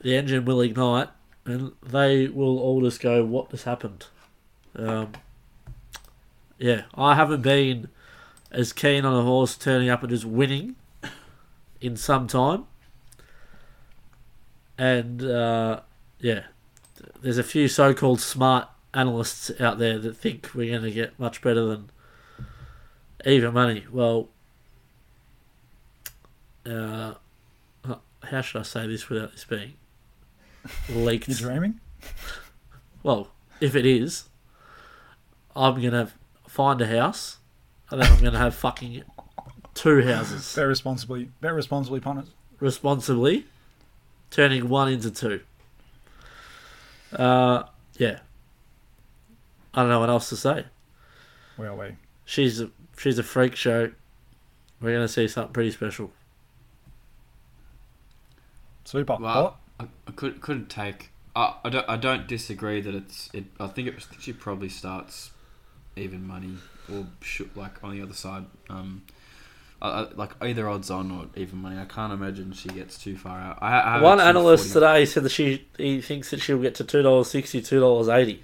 [0.00, 1.08] the engine will ignite
[1.44, 4.06] and they will all just go, what has happened?
[4.76, 5.12] Um,
[6.58, 7.88] yeah, I haven't been
[8.50, 10.76] as keen on a horse turning up and just winning
[11.80, 12.66] in some time.
[14.76, 15.80] And uh,
[16.20, 16.44] yeah,
[17.20, 21.42] there's a few so-called smart analysts out there that think we're going to get much
[21.42, 21.90] better than
[23.24, 23.84] even money.
[23.90, 24.28] Well,
[26.66, 27.14] uh,
[28.24, 29.74] how should I say this without this being
[30.88, 31.28] leaked?
[31.28, 31.80] You dreaming?
[33.02, 33.28] Well,
[33.60, 34.24] if it is,
[35.56, 36.10] I'm gonna
[36.46, 37.38] find a house,
[37.90, 39.02] and then I'm gonna have fucking
[39.74, 41.30] two houses Bet responsibly.
[41.40, 42.30] Bet responsibly, punters.
[42.60, 43.46] responsibly,
[44.30, 45.40] turning one into two.
[47.12, 47.64] Uh,
[47.96, 48.20] yeah.
[49.74, 50.64] I don't know what else to say.
[51.56, 51.96] Where are we?
[52.24, 53.90] She's a she's a freak show.
[54.80, 56.12] We're gonna see something pretty special.
[58.84, 59.16] Super.
[59.20, 61.10] Well, I, I could couldn't take.
[61.34, 63.44] I, I don't I don't disagree that it's it.
[63.60, 65.30] I think it she probably starts
[65.96, 66.56] even money
[66.92, 68.46] or should, like on the other side.
[68.70, 69.02] Um,
[69.80, 71.78] I, like either odds on or even money.
[71.78, 73.58] I can't imagine she gets too far out.
[73.62, 74.74] I, I One analyst 240.
[75.02, 78.08] today said that she he thinks that she'll get to two dollars sixty, two dollars
[78.08, 78.42] eighty.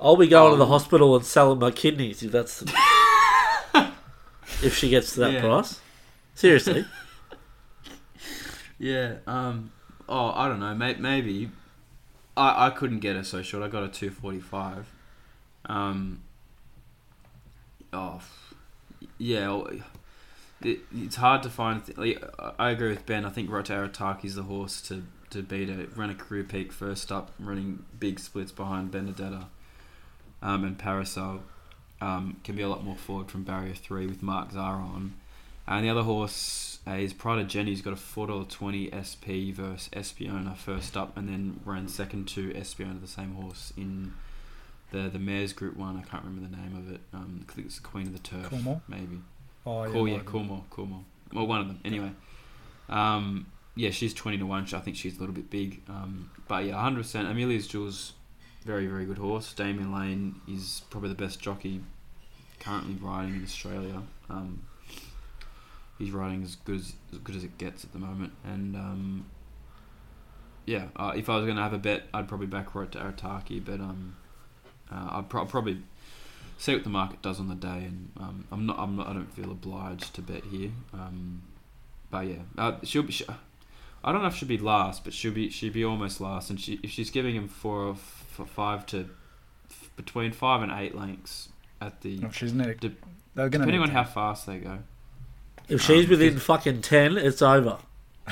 [0.00, 0.68] I'll be going to the Oh.
[0.68, 2.62] hospital and selling my kidneys if that's
[4.62, 5.40] if she gets to that Yeah.
[5.40, 5.80] price.
[6.34, 6.84] Seriously,
[8.78, 9.16] Yeah.
[9.26, 9.72] Um.
[10.08, 10.74] Oh, I don't know.
[10.74, 11.50] May, maybe.
[12.36, 13.62] I I couldn't get her so short.
[13.64, 14.86] I got a two forty five.
[15.64, 16.22] Um.
[17.92, 18.20] Oh.
[19.18, 19.62] Yeah.
[20.62, 21.82] It, it's hard to find.
[21.98, 22.22] Like,
[22.58, 23.24] I- agree with Ben.
[23.24, 25.86] I think Road to Arataki is the horse to to beat her.
[25.94, 29.46] Ran a career peak first up, running big splits behind Benedetta.
[30.42, 31.42] Um, and Parasol
[32.00, 35.14] um, can be a lot more forward from barrier three with Mark Zahra on.
[35.66, 38.88] And the other horse uh, is Pride of Jenni, He's got a four dollar twenty
[38.94, 44.14] SP versus Espiona first up, and then ran second to Espiona, the same horse in
[44.92, 45.96] the the Mares Group One.
[45.96, 47.00] I can't remember the name of it.
[47.12, 48.82] Um, I think it's the Queen of the Turf, Cornwall?
[48.86, 49.18] maybe.
[49.66, 50.32] Oh yeah, Cool, yeah, Morgan.
[50.32, 51.04] Coolmore, Coolmore.
[51.32, 51.80] Well, one of them.
[51.84, 52.12] Anyway,
[52.88, 54.66] um, yeah, she's twenty to one.
[54.72, 55.82] I think she's a little bit big.
[55.88, 57.28] Um, but yeah, hundred percent.
[57.28, 57.92] Amelia's Jewel,
[58.64, 59.52] very very good horse.
[59.52, 61.80] Damian Lane is probably the best jockey
[62.60, 64.02] currently riding in Australia.
[64.30, 64.62] Um,
[65.98, 68.32] he's riding as good as, as good as it gets at the moment.
[68.44, 69.26] And um,
[70.64, 72.98] yeah, uh, if I was going to have a bet, I'd probably back Road to
[72.98, 73.64] Arataki.
[73.64, 74.16] But um,
[74.90, 75.82] uh, I'd pro- probably
[76.58, 79.12] see what the market does on the day, and um, I'm not, I'm not, I
[79.12, 80.70] don't feel obliged to bet here.
[80.92, 81.42] Um,
[82.10, 83.12] but yeah, uh, she'll be.
[83.12, 83.24] She,
[84.04, 86.60] I don't know if she'll be last, but she'll be she'll be almost last, and
[86.60, 89.08] she if she's giving him four, f- five to
[89.70, 91.48] f- between five and eight lengths
[91.80, 92.80] at the No, she's neck.
[92.80, 92.88] De-
[93.34, 94.78] They're going depending on how fast they go.
[95.68, 97.78] If she's Um, within fucking ten, it's over.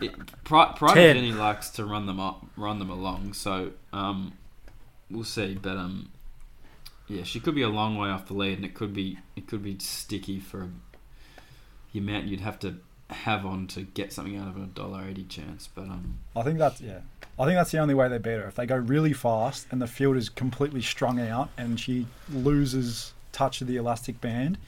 [0.00, 0.12] It,
[0.44, 4.32] Pri- Pride of Jenni likes to run them up, run them along, so um,
[5.08, 5.54] we'll see.
[5.60, 6.10] But um,
[7.08, 9.46] yeah, she could be a long way off the lead, and it could be it
[9.46, 10.68] could be sticky for
[11.92, 12.76] the amount you'd have to
[13.10, 15.68] have on to get something out of a dollar eighty chance.
[15.74, 17.00] But um, I think that's yeah.
[17.38, 18.46] I think that's the only way they beat her.
[18.46, 23.12] If they go really fast and the field is completely strung out and she loses
[23.30, 24.58] touch of the elastic band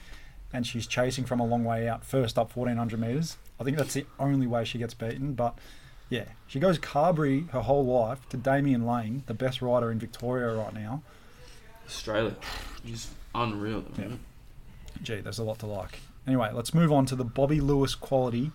[0.53, 3.95] and she's chasing from a long way out, first up 1400 metres, I think that's
[3.95, 5.35] the only way she gets beaten.
[5.35, 5.59] But
[6.09, 10.55] yeah, she goes Carberry her whole life to Damian Lane, the best rider in Victoria
[10.55, 11.03] right now.
[11.91, 12.35] Australia
[12.87, 13.85] Just unreal.
[13.97, 14.05] Yeah.
[14.05, 14.21] moment.
[15.03, 16.01] Gee, there's a lot to like.
[16.27, 18.53] Anyway, let's move on to the Bobbie Lewis quality.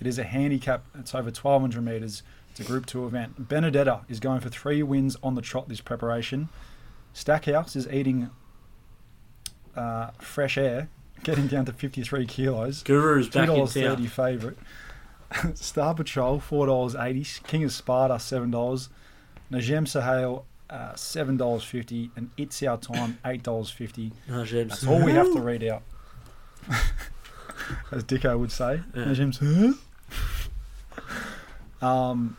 [0.00, 0.84] It is a handicap.
[0.98, 2.22] It's over 1200 metres.
[2.50, 3.48] It's a Group 2 event.
[3.48, 6.48] Benedetta is going for three wins on the trot this preparation.
[7.12, 8.30] Stackhouse is eating
[9.76, 10.88] uh, fresh air,
[11.22, 12.82] getting down to 53 kilos.
[12.82, 14.06] Guru's back in $2.30 town.
[14.06, 14.56] favourite.
[15.54, 17.42] Star Patrol, $4.80.
[17.44, 18.88] King of Sparta, $7.
[19.50, 22.10] Najem Sahel, uh, $7.50.
[22.16, 24.12] And It's Our Time, $8.50.
[24.30, 25.82] Oh, That's all we have to read out.
[27.90, 28.80] As Dicko would say.
[28.94, 29.04] Yeah.
[31.82, 32.36] Um,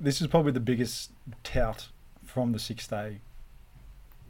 [0.00, 1.10] this is probably the biggest
[1.42, 1.88] tout
[2.24, 3.20] from the sixth day.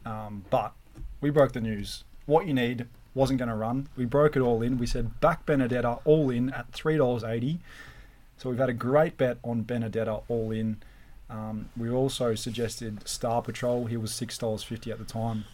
[0.05, 0.73] Um, but
[1.21, 2.05] we broke the news.
[2.27, 3.89] What you need wasn't going to run.
[3.97, 4.79] We broke it all in.
[4.79, 7.59] We said back Benedetta all in at $3.80.
[8.39, 10.79] So we've had a great bet on Benedetta all in.
[11.31, 13.87] Um, we also suggested Star Patrol.
[13.87, 15.45] He was $6.50 at the time.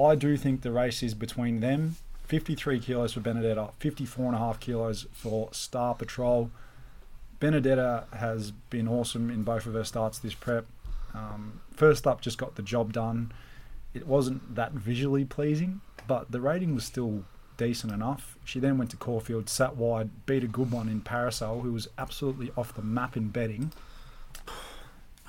[0.00, 1.96] I do think the race is between them.
[2.26, 6.50] 53 kilos for Benedetta, 54 and a half kilos for Star Patrol.
[7.40, 10.64] Benedetta has been awesome in both of her starts this prep.
[11.12, 13.32] Um, first up, just got the job done.
[13.92, 17.24] It wasn't that visually pleasing, but the rating was still
[17.58, 18.38] decent enough.
[18.44, 21.88] She then went to Caulfield, sat wide, beat a good one in Parasol, who was
[21.98, 23.72] absolutely off the map in betting.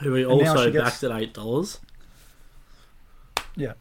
[0.05, 1.79] Who we also gets- backed at eight dollars.
[3.55, 3.73] Yeah.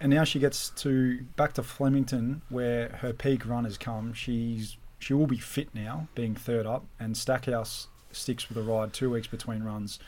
[0.00, 4.12] And now she gets to back to Flemington, where her peak run has come.
[4.12, 8.92] She's she will be fit now, being third up, and Stackhouse sticks with a ride
[8.92, 9.98] two weeks between runs.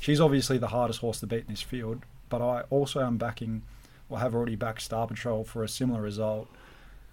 [0.00, 3.62] She's obviously the hardest horse to beat in this field, but I also am backing,
[4.10, 6.48] or have already backed Star Patrol for a similar result.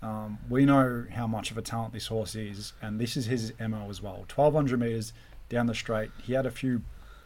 [0.01, 3.53] Um, we know how much of a talent this horse is, and this is his
[3.59, 4.25] MO as well.
[4.33, 5.13] 1200 metres
[5.47, 6.09] down the straight.
[6.23, 6.81] He had a few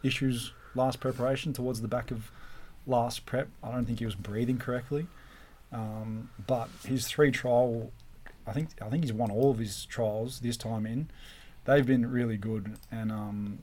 [0.06, 2.32] issues last preparation towards the back of
[2.86, 3.48] last prep.
[3.64, 5.08] I don't think he was breathing correctly.
[5.72, 7.92] Um, but his three trial,
[8.48, 11.10] I think I think he's won all of his trials this time in.
[11.66, 13.60] They've been really good, and um,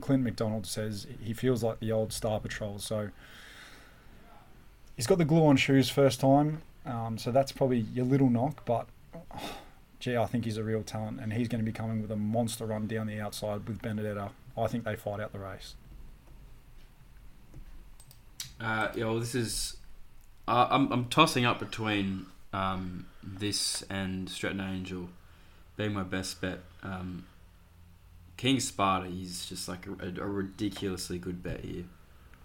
[0.00, 2.78] Clint McDonald says he feels like the old Star Patrol.
[2.78, 3.08] So
[4.94, 8.64] he's got the glue on shoes first time, um, so that's probably your little knock.
[8.64, 8.86] But
[9.98, 12.16] gee, I think he's a real talent, and he's going to be coming with a
[12.16, 14.30] monster run down the outside with Benedetta.
[14.56, 15.74] I think they fight out the race.
[18.60, 19.76] Uh, yeah, well, this is.
[20.48, 25.08] Uh, I'm I'm tossing up between um, this and Stratton Angel
[25.76, 26.60] being my best bet.
[26.82, 27.26] Um,
[28.36, 31.84] King Sparta is just like a, a ridiculously good bet here.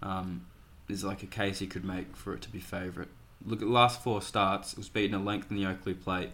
[0.02, 0.46] Um,
[0.86, 3.08] there's like a case you could make for it to be favourite.
[3.44, 4.72] Look at last four starts.
[4.72, 6.30] It was beaten a length in the Oakley Plate,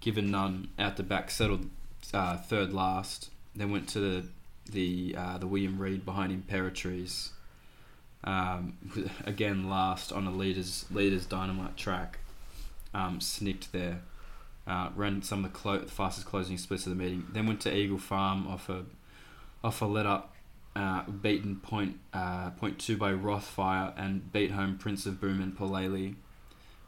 [0.00, 1.68] given none out the back, settled
[2.12, 3.30] uh, third last.
[3.54, 4.28] Then went to the
[4.70, 7.30] the uh, the William Reid behind Imperatrice
[8.24, 8.76] um,
[9.24, 12.18] again last on a leaders leaders dynamite track,
[12.94, 14.00] um, snicked there,
[14.66, 17.26] uh, ran some of the, clo- fastest closing splits of the meeting.
[17.32, 18.84] Then went to Eagle Farm off a
[19.62, 20.34] off a let up,
[20.76, 25.56] uh, beaten point uh, point two by Rothfire and beat home Prince of Boom and
[25.56, 26.14] Palele,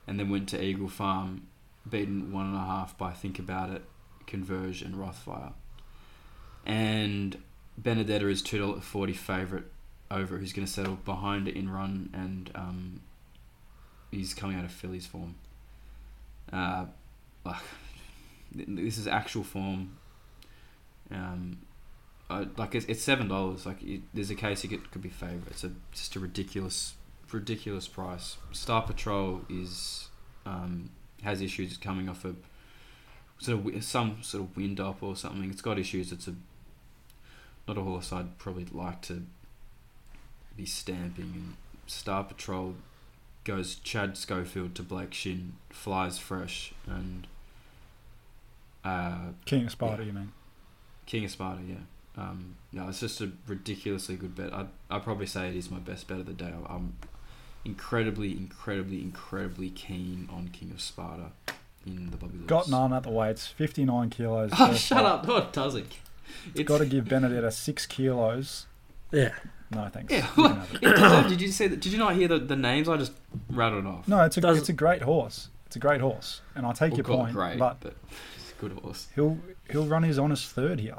[0.07, 1.47] and then went to Eagle Farm,
[1.89, 3.85] beaten one and a half by Think About It,
[4.27, 5.53] Converge and Rothfire,
[6.67, 7.41] and
[7.79, 9.65] Benedetta is two dollar forty favourite
[10.11, 13.01] over who's going to settle behind in run and um,
[14.11, 15.37] he's coming out of Phillies form.
[16.53, 16.87] Uh,
[17.45, 17.63] like,
[18.55, 19.97] this is actual form.
[21.13, 21.59] Um,
[22.57, 23.67] like it's, it's seven dollars.
[23.67, 25.49] Like it, there's a case he could, could be favourite.
[25.49, 26.95] It's a just a ridiculous,
[27.33, 28.37] ridiculous price.
[28.53, 30.09] Star Patrol is
[30.47, 30.91] um,
[31.23, 32.35] has issues coming off a
[33.39, 35.51] sort of some sort of wind up or something.
[35.51, 36.13] It's got issues.
[36.13, 36.35] It's a
[37.67, 39.25] not a horse I'd probably like to
[40.61, 41.33] be stamping.
[41.35, 41.57] And
[41.87, 42.75] Star Patrol
[43.45, 47.27] goes Chad Schofield to Blake Shin, flies fresh, and
[48.85, 50.33] uh, King of Sparta, you mean?
[51.07, 51.77] King of Sparta, yeah.
[52.17, 54.53] Um, yeah, it's just a ridiculously good bet.
[54.53, 56.53] I'd, I'd probably say it is my best bet of the day.
[56.69, 56.97] I'm
[57.65, 61.33] incredibly, incredibly, incredibly keen on King of Sparta
[61.87, 62.47] in the Bobbie Lewis.
[62.47, 64.51] Got none at the weights, 59 kilos.
[64.53, 65.23] Oh, first shut up.
[65.23, 65.29] up.
[65.29, 65.97] No, it doesn't.
[66.55, 68.67] It's got to give Benedetta six kilos.
[69.13, 69.33] Yeah.
[69.73, 70.13] No, thanks.
[70.13, 71.27] Yeah, You can have it.
[71.27, 71.29] it.
[71.29, 71.81] Did you say that?
[71.81, 72.89] Did you not hear the, the names?
[72.89, 73.13] I just
[73.49, 74.09] rattled off.
[74.09, 75.49] No, it's a Does- it's a great horse.
[75.67, 77.33] It's a great horse, and I take Well, your God, point.
[77.35, 77.95] great, but but
[78.37, 79.07] it's a good horse.
[79.15, 79.39] he'll
[79.71, 80.97] he'll run his honest third here.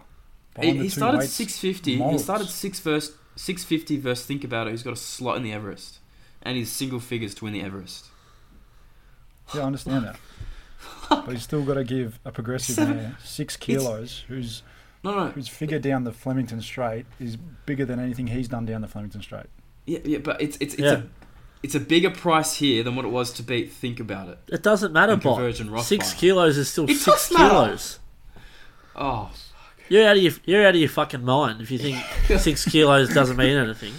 [0.56, 1.94] He, Behind the he two started weights six fifty.
[1.94, 2.24] He models.
[2.24, 4.72] started six verse six fifty versus Think About It.
[4.72, 6.00] He's got a slot in the Everest,
[6.42, 8.06] and he's single figures to win the Everest.
[9.54, 10.16] Yeah, I understand that.
[11.10, 14.64] but he's still got to give a progressive Seven- mare six kilos, whose
[15.04, 18.82] No, no, whose figure down the Flemington Straight is bigger than anything he's done down
[18.82, 19.47] the Flemington Straight.
[19.86, 20.91] yeah, yeah, but it's it's it's Yeah.
[20.93, 21.04] a
[21.64, 24.39] it's a bigger price here than what it was to beat Think About It.
[24.47, 25.39] It doesn't matter, Bob.
[25.56, 25.68] Six
[26.14, 26.18] Rothweiler.
[26.18, 27.99] kilos is still It six kilos.
[28.95, 29.32] Oh,
[29.89, 31.97] You're out of your you're out of your fucking mind if you think
[32.39, 33.93] six kilos doesn't mean anything.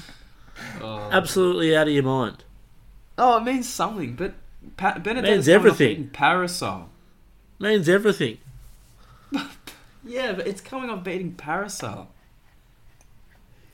[0.81, 1.09] oh.
[1.11, 2.45] Absolutely out of your mind.
[3.19, 4.15] oh, it means something.
[4.15, 4.35] But
[4.77, 6.09] pa- Benedetta's Means everything.
[6.11, 6.89] Parasol.
[7.59, 8.39] Means everything.
[10.05, 12.09] Yeah, but it's coming off beating Parasol.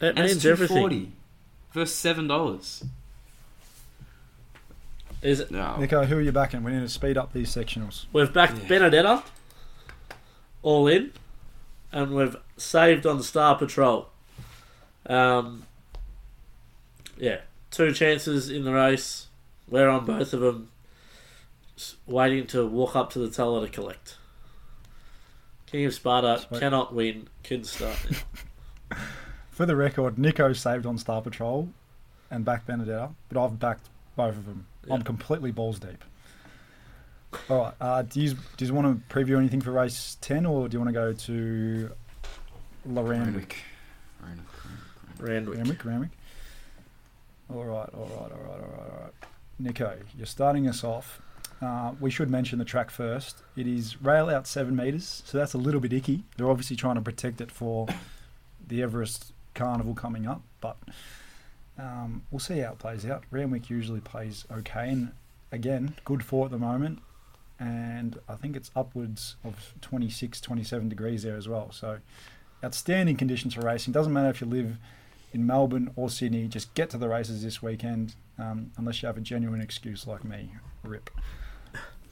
[0.00, 1.12] It And it's means two everything.
[1.72, 2.84] versus seven dollars.
[5.20, 5.76] Is it, No.
[5.78, 6.62] Nico, who are you backing?
[6.62, 8.04] We need to speed up these sectionals.
[8.12, 8.68] we've backed Yeah.
[8.68, 9.24] Benedetta
[10.62, 11.12] all in,
[11.90, 14.10] and we've saved on Star Patrol.
[15.06, 15.64] Um,
[17.16, 17.40] yeah,
[17.72, 19.26] two chances in the race.
[19.66, 20.70] We're on both of them.
[21.76, 24.17] s- Waiting to walk up to the teller to collect.
[25.70, 26.60] King of Sparta Sweet.
[26.60, 27.28] cannot win.
[27.44, 27.98] Couldn't start.
[28.10, 28.96] now.
[29.50, 31.68] For the record, Nico saved on Star Patrol
[32.30, 34.66] and backed Benedetta, but I've backed both of them.
[34.90, 36.04] I'm completely balls deep.
[37.50, 37.74] All right.
[37.80, 40.80] Uh, do you do you want to preview anything for race ten, or do you
[40.80, 41.90] want to go to
[42.88, 43.54] Loranwick?
[44.22, 44.46] Randwick.
[45.18, 45.56] Randwick.
[45.56, 46.10] Randwick, Randwick.
[47.52, 49.12] All right, all right, all right, all right, all right.
[49.58, 51.20] Nico, you're starting us off.
[51.60, 53.42] Uh, we should mention the track first.
[53.56, 56.22] It is rail out seven metres, so that's a little bit icky.
[56.36, 57.88] They're obviously trying to protect it for
[58.66, 60.76] the Everest Carnival coming up, but
[61.78, 63.24] um, we'll see how it plays out.
[63.30, 65.12] Randwick usually plays okay, and
[65.50, 67.00] again, good for at the moment.
[67.60, 71.72] And I think it's upwards of 26, 27 degrees there as well.
[71.72, 71.98] So,
[72.62, 73.92] outstanding conditions for racing.
[73.92, 74.78] Doesn't matter if you live
[75.32, 79.16] in Melbourne or Sydney, just get to the races this weekend, um, unless you have
[79.16, 80.52] a genuine excuse like me.
[80.84, 81.10] Rip.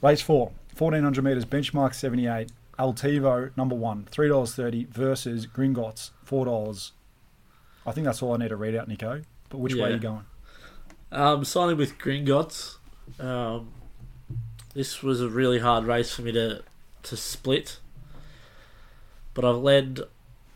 [0.01, 2.51] Race four, 1400 metres, benchmark 78.
[2.77, 6.91] Altivo, number one, $3.30 versus Gringotts, $4.
[7.87, 9.23] I think that's all I need to read out, Nico.
[9.49, 10.25] But which way are you going?
[11.11, 12.75] Um, signing with Gringotts.
[13.19, 13.71] Um,
[14.73, 16.63] this was a really hard race for me to
[17.03, 17.79] to split,
[19.33, 20.01] but I've led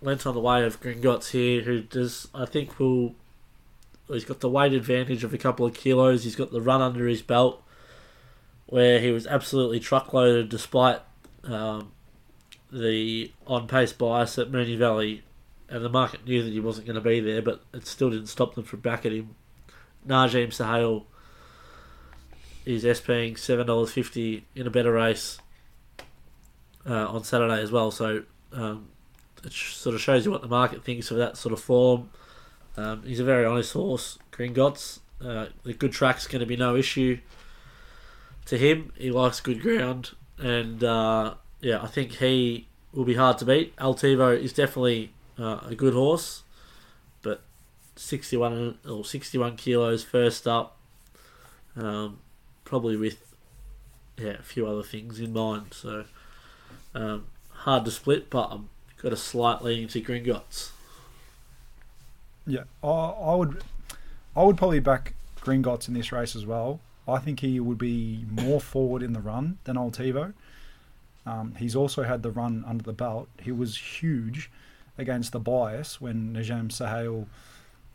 [0.02, 3.16] lent on the way of Gringotts here, who does I think will.
[4.08, 6.26] He's got the weight advantage of a couple of kilos.
[6.26, 7.64] He's got the run under his belt,
[8.72, 11.02] where he was absolutely truckloaded despite
[11.44, 11.92] um,
[12.72, 15.24] the on pace bias at Moonee Valley,
[15.68, 18.28] and the market knew that he wasn't going to be there, but it still didn't
[18.28, 19.36] stop them from backing him.
[20.08, 21.06] Najim Sahel
[22.66, 25.40] is SPing seven dollars fifty in a better race
[26.90, 27.92] uh, on Saturday as well.
[27.92, 28.88] So um,
[29.44, 32.10] it sh- sort of shows you what the market thinks of that sort of form.
[32.78, 35.00] Um, he's a very honest horse, Gringotts.
[35.22, 37.20] Uh, the good track's going to be no issue
[38.52, 38.92] to him.
[38.98, 43.76] He likes good ground, and uh, yeah, I think he will be hard to beat.
[43.78, 46.44] Altivo is definitely uh, a good horse,
[47.22, 47.44] but
[47.96, 50.78] 61 or 61 kilos first up,
[51.78, 52.20] um,
[52.66, 53.34] probably with
[54.18, 55.68] yeah a few other things in mind.
[55.72, 56.04] So
[56.94, 60.72] um, hard to split, but I've got a slight leaning to Gringotts.
[62.46, 63.64] Yeah, I, I would,
[64.36, 66.82] I would probably back Gringotts in this race as well.
[67.08, 70.34] I think he would be more forward in the run than Altivo.
[71.26, 73.28] Um, he's also had the run under the belt.
[73.42, 74.50] He was huge
[74.98, 77.28] against the bias when Najam Sahel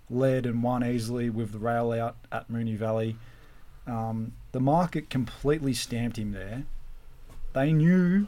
[0.08, 3.16] led and won easily with the rail out at Moonee Valley.
[3.86, 6.64] Um, the market completely stamped him there.
[7.52, 8.26] They knew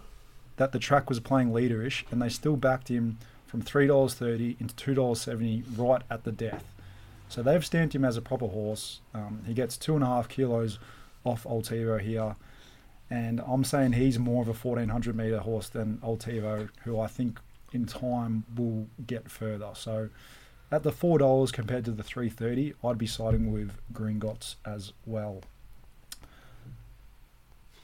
[0.57, 4.57] that the track was playing leaderish, and they still backed him from three dollars thirty
[4.61, 6.65] into two dollars seventy right at the death.
[7.29, 9.01] So they've stamped him as a proper horse.
[9.15, 10.79] Um, he gets two and a half kilos
[11.25, 12.37] off Altivo here,
[13.11, 17.39] and I'm saying he's more of a 1400 meter horse than Altivo, who I think
[17.73, 19.71] in time will get further.
[19.75, 20.09] So
[20.71, 25.43] at the four dollars compared to the 330, I'd be siding with Gringotts as well.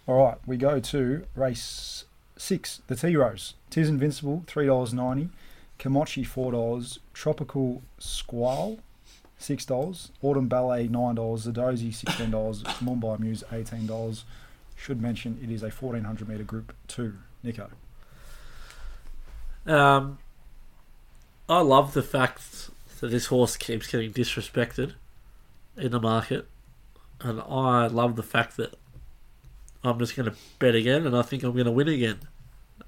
[0.07, 2.05] All right, we go to race
[2.37, 3.55] six, the Tea Rose.
[3.71, 5.31] Tis Invincible, three dollars ninety.
[5.79, 6.99] Komachi four dollars.
[7.15, 8.81] Tropical Squall,
[9.45, 10.11] six dollars.
[10.23, 11.47] Autumn Ballet nine dollars.
[11.47, 12.63] Zardozi sixteen dollars.
[12.83, 14.25] Mumbai Muse eighteen dollars.
[14.77, 17.15] Should mention it is a fourteen hundred meter group two.
[17.43, 17.71] Nico.
[19.67, 20.19] Um,
[21.49, 22.71] I love the fact
[23.01, 24.95] that this horse keeps getting disrespected
[25.77, 26.47] in the market,
[27.21, 28.75] and I love the fact that
[29.83, 32.21] I'm just going to bet again, and I think I'm going to win again.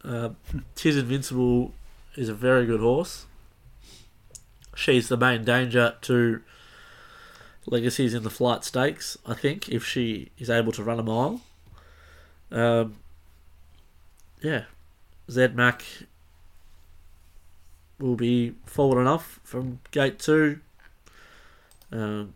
[0.03, 0.31] Uh,
[0.75, 1.75] Tis Invincible
[2.17, 3.27] is a very good horse.
[4.77, 6.43] She's the main danger to
[7.67, 9.17] legacies in the flight stakes.
[9.27, 11.41] I think if she is able to run a mile.
[12.53, 12.97] Um,
[14.43, 14.65] yeah,
[15.31, 15.83] Zed Mac
[17.99, 20.61] will be forward enough from gate two.
[21.91, 22.35] Um,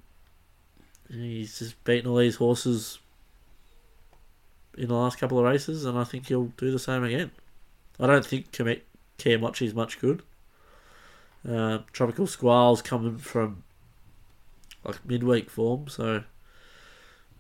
[1.11, 2.99] he's just beaten all these horses
[4.79, 7.33] in the last couple of races, and I think he'll do the same again.
[7.99, 8.81] I don't think Kame-
[9.19, 10.23] is much good.
[11.49, 13.65] Uh, Tropical Squall's coming from
[14.85, 16.23] like midweek form, so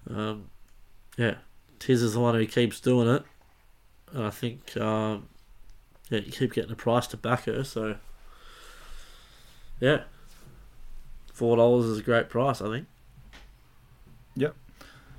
[0.08, 0.50] um,
[1.16, 1.34] yeah,
[1.78, 3.22] Tiz is the one who keeps doing it.
[4.12, 5.28] And I think um,
[6.08, 7.96] yeah, you keep getting a price to back her, so
[9.80, 10.04] yeah,
[11.32, 12.60] four dollars is a great price.
[12.62, 12.86] I think.
[14.36, 14.54] Yep.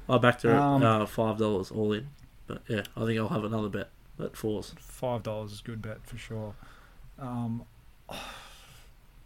[0.09, 2.07] I backed her Um, at uh, five dollars all in,
[2.47, 4.73] but yeah, I think I'll have another bet at fours.
[4.79, 6.55] Five dollars is a good bet for sure.
[7.19, 7.65] Um,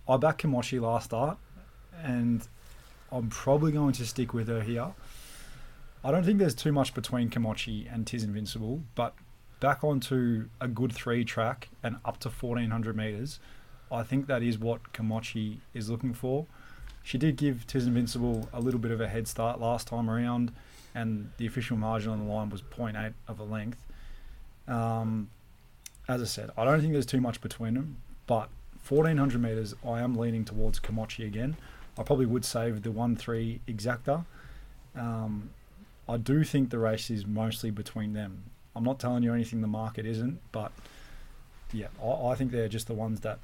[0.07, 1.37] I backed Kimochi last start,
[2.03, 2.47] and
[3.11, 4.93] I'm probably going to stick with her here.
[6.03, 9.15] I don't think there's too much between Kimochi and Tis Invincible, but
[9.59, 13.39] back onto a good three track and up to 1400 meters,
[13.91, 16.45] I think that is what Kimochi is looking for.
[17.01, 20.51] She did give Tis Invincible a little bit of a head start last time around,
[20.93, 23.83] and the official margin on the line was 0.8 of a length.
[24.67, 25.29] Um,
[26.07, 27.97] as I said, I don't think there's too much between them,
[28.27, 28.49] but
[28.88, 31.57] 1400 meters, I am leaning towards Komachi again.
[31.97, 34.25] I probably would save the 1 3 exacta.
[34.95, 35.49] Um,
[36.07, 38.43] I do think the race is mostly between them.
[38.75, 40.71] I'm not telling you anything the market isn't, but
[41.71, 43.39] yeah, I, I think they're just the ones that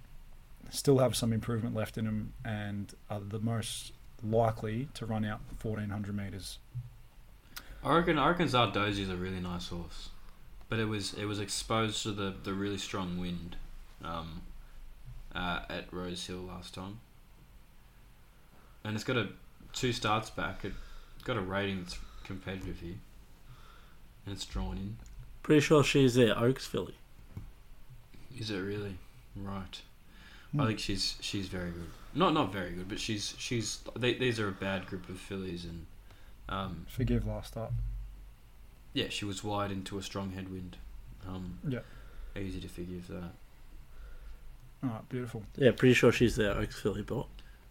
[0.69, 5.41] still have some improvement left in them and are the most likely to run out
[5.61, 6.59] 1400 meters.
[7.83, 10.09] I reckon I reckon Zardozi is a really nice horse,
[10.69, 13.55] but it was it was exposed to the, the really strong wind,
[14.03, 14.43] um,
[15.35, 16.99] uh, at Rose Hill last time,
[18.83, 19.29] and it's got a
[19.73, 20.65] two starts back.
[20.65, 20.73] It
[21.23, 22.95] got a rating that's competitive here,
[24.25, 24.97] and it's drawn in.
[25.43, 26.95] Pretty sure she's their Oaks filly.
[28.37, 28.97] Is it really
[29.35, 29.81] right?
[30.51, 30.61] Hmm.
[30.61, 31.89] I think she's she's very good.
[32.13, 35.65] Not not very good, but she's she's they, these are a bad group of fillies,
[35.65, 35.85] and
[36.49, 37.71] um, Forgive last start.
[38.93, 40.75] yeah, she was wide into a strong headwind.
[41.27, 41.79] Um, Yeah.
[42.37, 43.31] easy to forgive that.
[44.83, 45.43] All right, beautiful.
[45.57, 47.27] Yeah, pretty sure she's their Oaks filly, but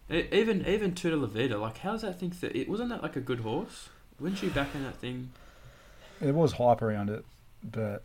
[0.09, 2.33] E- Even even Tuta La Vida, like how's that thing?
[2.41, 3.89] That it wasn't that like a good horse?
[4.19, 5.31] Wasn't she back in that thing?
[6.19, 7.25] There was hype around it,
[7.63, 8.03] but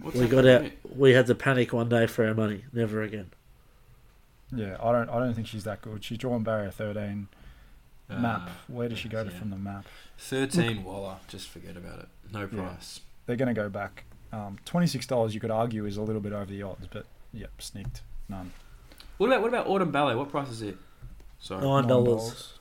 [0.00, 0.64] What's we got out.
[0.96, 2.64] We had to panic one day for our money.
[2.72, 3.30] Never again.
[4.54, 6.02] yeah, I don't I don't think she's that good.
[6.04, 7.28] She's drawn barrier 13.
[8.08, 8.18] there?
[8.18, 8.42] map.
[8.46, 9.38] Uh, Where does she go to yeah.
[9.38, 9.86] from the map?
[10.18, 11.16] Thirteen Waller.
[11.28, 12.08] Just forget about it.
[12.32, 12.46] No Yeah.
[12.68, 13.00] price.
[13.26, 14.04] They're going to go back.
[14.32, 18.02] Um, $26 you could argue is a little bit over the odds, but yep, sneaked.
[18.28, 18.52] None.
[19.18, 20.14] What about what about Autumn Ballet?
[20.14, 20.76] What price is it?
[21.38, 21.62] Sorry.
[21.66, 22.54] Nine dollars.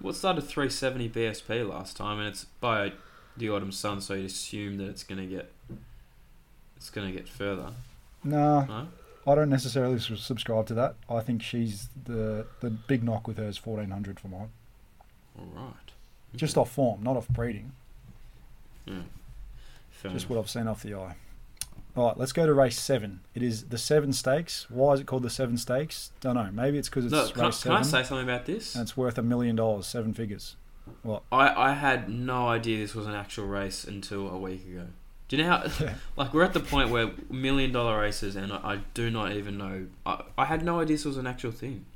[0.00, 2.92] Well, it started 370 BSP last time, and it's by
[3.36, 5.50] the Autumn Sun, so you'd assume that it's gonna get
[6.76, 7.72] it's gonna get further.
[8.22, 8.88] Nah, No?
[9.26, 10.94] I don't necessarily subscribe to that.
[11.10, 14.50] I think she's the the big knock with her is 1400 for mine.
[15.38, 15.74] All right.
[16.34, 16.60] Just mm-hmm.
[16.60, 17.72] off form, not off breeding.
[18.84, 19.02] Yeah.
[19.90, 20.30] Fair Just enough.
[20.30, 21.16] what I've seen off the eye.
[21.96, 23.20] All right, let's go to race seven.
[23.34, 24.66] It is the seven stakes.
[24.68, 26.10] Why is it called the seven stakes?
[26.20, 26.50] Don't know.
[26.52, 28.74] Maybe it's because it's No, can, I- race can I say something about this?
[28.74, 30.56] and it's worth a million dollars, seven figures.
[31.02, 31.22] What?
[31.32, 34.86] I, I had no idea this was an actual race until a week ago.
[35.28, 35.64] Do you know how?
[35.80, 35.94] Yeah.
[36.16, 39.58] Like we're at the point where million dollar races, and I, I do not even
[39.58, 39.86] know.
[40.04, 41.86] I, I had no idea this was an actual thing.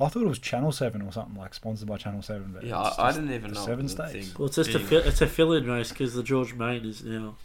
[0.00, 2.50] I thought it was Channel Seven or something like sponsored by Channel Seven.
[2.52, 3.64] But Yeah, I, I didn't even the know.
[3.66, 4.38] Seven the states.
[4.38, 7.36] Well, it's just a fi- it's a fill-in race because the George Main is now.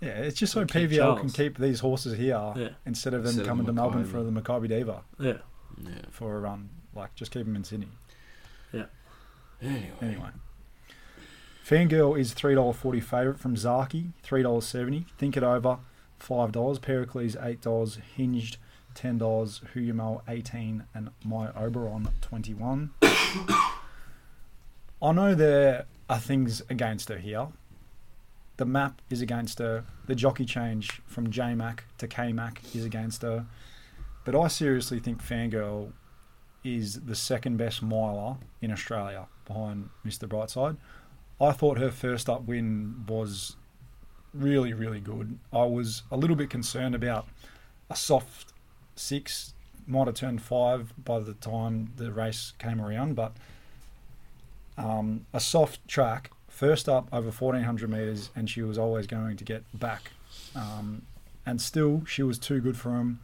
[0.00, 2.68] Yeah, it's just so And keep PVL can keep these horses here Yeah.
[2.84, 5.38] instead of them Instead of coming to Melbourne for the Makybe Diva Yeah.
[5.82, 5.92] Yeah.
[6.10, 6.68] for a run.
[6.94, 7.88] Like, just keep them in Sydney.
[8.72, 8.86] Yeah.
[9.62, 9.92] Anyway.
[10.02, 10.28] Anyway.
[11.66, 15.06] Fangirl is three dollar forty favourite from Zaaki, three dollars seventy.
[15.18, 15.78] Think it over,
[16.18, 16.78] five dollars.
[16.78, 17.98] Pericles eight dollars.
[18.16, 18.58] Hinged
[18.94, 19.62] ten dollars.
[19.74, 22.90] Huyamel eighteen, and my Oberon twenty one.
[25.02, 27.48] I know there are things against her here.
[28.56, 29.84] The map is against her.
[30.06, 33.46] The jockey change from J Mac to K Mac is against her.
[34.24, 35.92] But I seriously think Fangirl
[36.64, 40.28] is the second best miler in Australia behind Mr.
[40.28, 40.76] Brightside.
[41.40, 43.56] I thought her first up win was
[44.32, 45.38] really, really good.
[45.52, 47.28] I was a little bit concerned about
[47.90, 48.52] a soft
[48.96, 49.54] six,
[49.86, 53.32] might have turned five by the time the race came around, but
[54.76, 59.44] um, a soft track, first up over 1400 metres, and she was always going to
[59.44, 60.12] get back.
[60.54, 61.02] Um,
[61.44, 63.20] and still, she was too good for him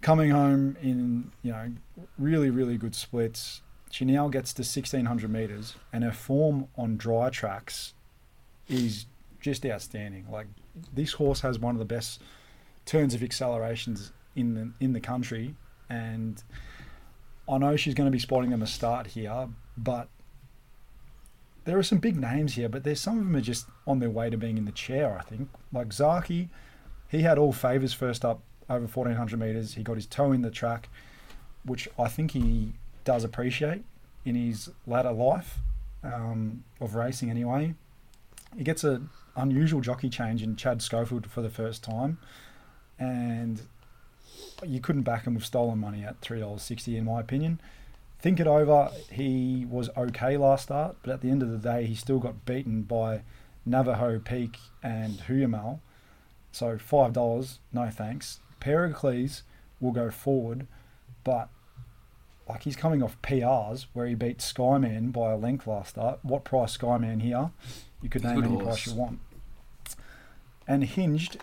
[0.00, 1.72] coming home in you know
[2.18, 3.60] really really good splits.
[3.90, 7.92] She now gets to 1600 meters and her form on dry tracks
[8.68, 9.06] is
[9.40, 10.26] just outstanding.
[10.30, 10.46] Like
[10.92, 12.20] this horse has one of the best
[12.86, 15.54] turns of accelerations in the in the country
[15.88, 16.42] and
[17.48, 20.08] I know she's going to be spotting them a start here but
[21.64, 24.10] there are some big names here but there's some of them are just on their
[24.10, 26.48] way to being in the chair I think like Zaaki
[27.12, 28.40] he had all favors first up
[28.70, 29.74] over 1400 meters.
[29.74, 30.88] He got his toe in the track,
[31.64, 32.72] which I think he
[33.04, 33.84] does appreciate
[34.24, 35.58] in his latter life
[36.02, 37.74] um, of racing anyway.
[38.56, 42.18] He gets an unusual jockey change in Chad Schofield for the first time,
[42.98, 43.60] and
[44.66, 47.60] you couldn't back him with stolen money at $3.60 in my opinion.
[48.22, 51.86] Think it over, he was okay last start, but at the end of the day,
[51.86, 53.22] he still got beaten by
[53.66, 55.80] Navajo Peak and Huyamel.
[56.52, 58.38] So five dollars, no thanks.
[58.60, 59.42] Pericles
[59.80, 60.68] will go forward,
[61.24, 61.48] but
[62.48, 66.20] like he's coming off PRs where he beat Skyman by a length last start.
[66.22, 67.50] What price Skyman here?
[68.02, 68.66] You could name good any horse.
[68.66, 69.18] price you want.
[70.68, 71.38] And hinged,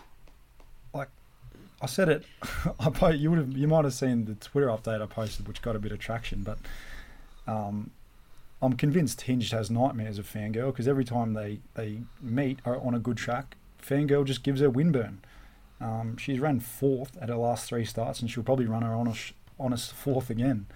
[1.82, 2.24] I said it,
[2.80, 5.62] I po- you would have you might have seen the Twitter update I posted, which
[5.62, 6.58] got a bit of traction, but
[7.46, 7.90] um,
[8.62, 12.94] I'm convinced Hinged has nightmares of Fangirl because every time they, they meet are on
[12.94, 15.18] a good track, Fangirl just gives her windburn.
[15.80, 19.32] Um, she's run fourth at her last three starts, and she'll probably run her honest,
[19.58, 20.66] honest fourth again.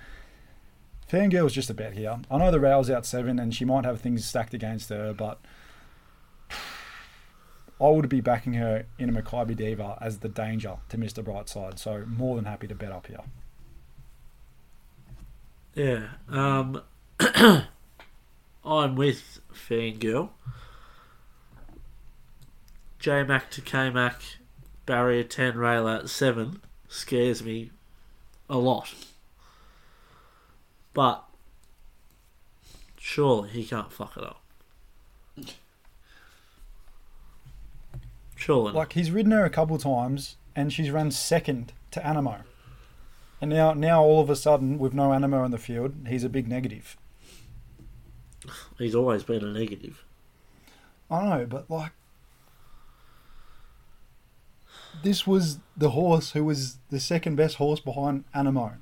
[1.10, 2.18] Fangirl's just a bet here.
[2.30, 5.38] I know the rail's out seven, and she might have things stacked against her, but
[7.80, 11.24] I would be backing her in a Makybe Diva as the danger to Mr.
[11.24, 11.78] Brightside.
[11.78, 13.20] So more than happy to bet up here.
[15.74, 16.06] Yeah.
[16.28, 16.82] Um,
[18.64, 20.30] I'm with Fangirl.
[22.98, 24.22] J Mac to K Mac,
[24.86, 27.70] barrier 10, rail out 7 scares me
[28.48, 28.94] a lot.
[30.94, 31.24] But
[32.98, 34.40] surely he can't fuck it up.
[38.44, 38.72] Surely.
[38.72, 42.42] Like he's ridden her a couple times, and she's run second to Anamoe.
[43.40, 46.28] And now, now all of a sudden, with no Anamoe in the field, he's a
[46.28, 46.98] big negative.
[48.76, 50.04] He's always been a negative.
[51.10, 51.92] I know, but like,
[55.02, 58.74] this was the horse who was the second best horse behind Anamoe,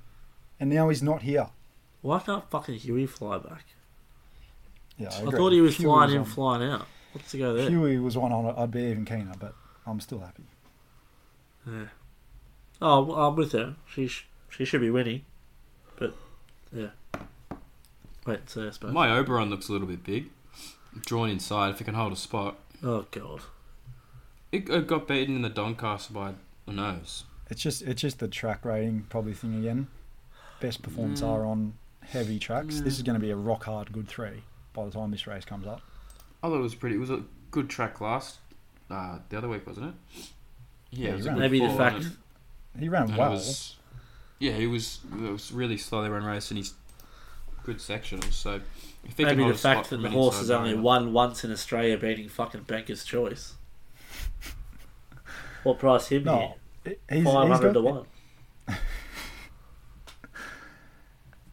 [0.58, 1.50] and now he's not here.
[2.00, 3.64] Why can't fucking Huey fly back?
[4.98, 5.38] Yeah, I, agree.
[5.38, 6.88] thought he was Huey flying in, on- flying out.
[7.12, 7.68] What's to go there?
[7.68, 8.54] Huey was one on it.
[8.56, 9.54] I'd be even keener, but
[9.86, 10.44] I'm still happy.
[11.66, 11.84] Yeah.
[12.80, 13.76] Oh, I'm with her.
[13.86, 15.24] She sh- she should be winning,
[15.98, 16.14] but
[16.72, 16.88] yeah.
[18.26, 18.92] Wait, so I suppose.
[18.92, 20.30] My Oberon looks a little bit big.
[21.06, 22.58] Drawn inside, if it can hold a spot.
[22.82, 23.40] oh god.
[24.50, 26.34] It, it got beaten in the Doncaster by
[26.66, 27.24] the nose.
[27.50, 29.86] It's just it's just the track rating probably thing again.
[30.60, 31.28] Best performance Mm.
[31.28, 32.80] are on heavy tracks.
[32.80, 34.42] This is going to be a rock hard good three
[34.74, 35.80] by the time this race comes up.
[36.42, 36.96] I thought it was pretty.
[36.96, 38.38] It was a good track last
[38.90, 40.24] uh, the other week, wasn't it?
[40.90, 42.06] Yeah, it was he ran Maybe the fact
[42.78, 43.10] He ran it?
[43.10, 43.30] And it well.
[43.32, 43.76] was-
[44.38, 44.98] yeah, he was.
[45.24, 46.74] It was really slowly run race, and he's
[47.62, 48.32] good sectionals.
[48.32, 48.60] So
[49.04, 50.82] if he maybe the fact that the horse has only barrier.
[50.82, 53.54] won once in Australia, beating fucking Banker's Choice.
[55.62, 56.96] What price him No, here?
[57.08, 58.06] he- he's, Five he's hundred got, to one.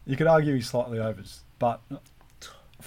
[0.06, 1.80] You could argue he's slightly overs, but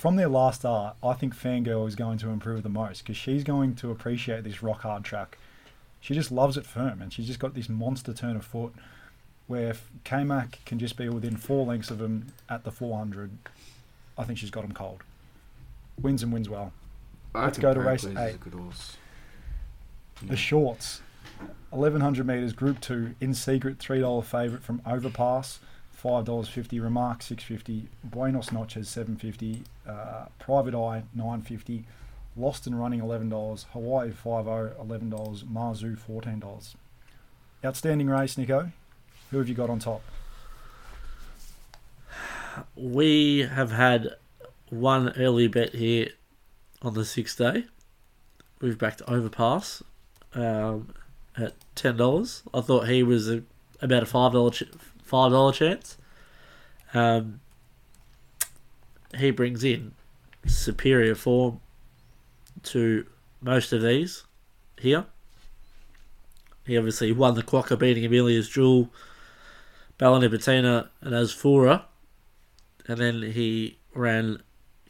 [0.03, 3.41] from their last start, I think Fangirl is going to improve the most because she's
[3.41, 5.37] going to appreciate this rock hard track.
[6.01, 8.73] She just loves it firm, and she's just got this monster turn of foot.
[9.47, 13.31] where if K-Mac can just be within four lengths of him at the 400,
[14.17, 15.03] I think she's got him cold.
[16.01, 16.73] Wins and wins well.
[17.33, 18.41] I Let's go to race eight.
[18.53, 18.97] horse.
[20.21, 21.01] The shorts,
[21.69, 25.59] 1100 metres, Group Two, in secret, three dollar favourite from Overpass,
[26.03, 26.81] five dollars fifty.
[26.81, 27.87] Remark six fifty.
[28.03, 29.63] Buenos Noches seven fifty.
[29.87, 31.85] Uh, Private Eye nine fifty.
[32.35, 33.65] Lost and Running eleven dollars.
[33.71, 35.43] Hawaii five oh eleven dollars.
[35.43, 36.75] Marzu fourteen dollars.
[37.63, 38.71] Outstanding race, Nico.
[39.31, 40.03] Who have you got on top?
[42.75, 44.09] We have had
[44.69, 46.09] one early bet here
[46.81, 47.63] on the sixth day.
[48.59, 49.81] We've backed Overpass
[50.33, 50.93] um,
[51.37, 52.43] at ten dollars.
[52.53, 53.43] I thought he was a,
[53.81, 54.63] about a five dollar ch-
[55.03, 55.97] five dollar chance.
[56.93, 57.39] Um,
[59.17, 59.93] he brings in
[60.45, 61.59] superior form
[62.63, 63.05] to
[63.41, 64.23] most of these
[64.79, 65.05] here.
[66.65, 68.89] He obviously won the Quokka beating Amelia's Jewel,
[69.97, 71.83] Bella Nipotina and Asfoora
[72.87, 74.41] and then he ran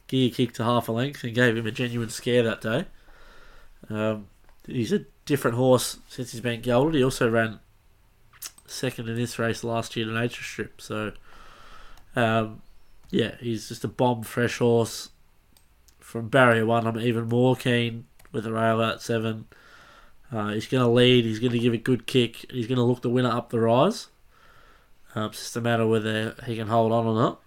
[0.08, 2.86] Giga Kick to half a length and gave him a genuine scare that day.
[3.88, 4.28] Um,
[4.66, 6.94] he's a different horse since he's been gelded.
[6.94, 7.60] He also ran
[8.66, 10.80] second in this race last year to Nature Strip.
[10.80, 11.12] So,
[12.16, 12.62] um,
[13.10, 15.10] yeah, he's just a bomb fresh horse.
[16.00, 19.46] From barrier one, I'm even more keen with a rail at seven.
[20.30, 21.24] Uh, he's going to lead.
[21.24, 22.50] He's going to give a good kick.
[22.50, 24.08] He's going to look the winner up the rise.
[25.14, 27.40] Um, it's just a matter whether he can hold on or not.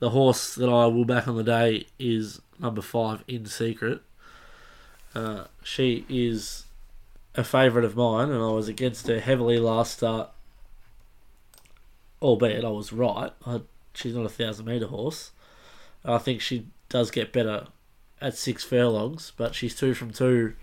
[0.00, 4.00] The horse that I will back on the day is number five, In Secret.
[5.14, 6.64] Uh, she is
[7.38, 10.28] a favourite of mine, and I was against her heavily last start.
[12.20, 13.30] Albeit I was right.
[13.46, 13.60] I,
[13.94, 15.30] she's not a thousand metre horse.
[16.04, 17.68] I think she does get better
[18.20, 20.54] at six furlongs, but she's two from two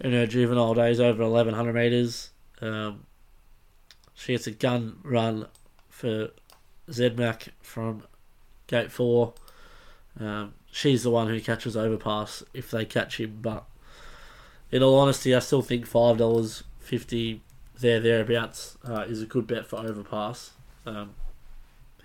[0.00, 2.30] in her juvenile days over 1100 metres.
[2.62, 3.04] Um,
[4.14, 5.48] she gets a gun run
[5.90, 6.30] for
[6.88, 8.04] Zedmac from
[8.68, 9.34] gate four.
[10.18, 13.40] Um, she's the one who catches overpass if they catch him.
[13.42, 13.66] But
[14.72, 17.42] in all honesty, I still think five dollars fifty
[17.78, 20.52] there thereabouts uh, is a good bet for overpass.
[20.86, 21.14] Um,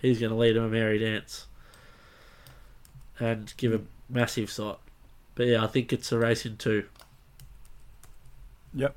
[0.02, 1.48] he's going to lead him a merry dance
[3.20, 4.78] and give a massive sight.
[5.36, 6.86] But yeah, I think it's a race in two.
[8.74, 8.96] Yep.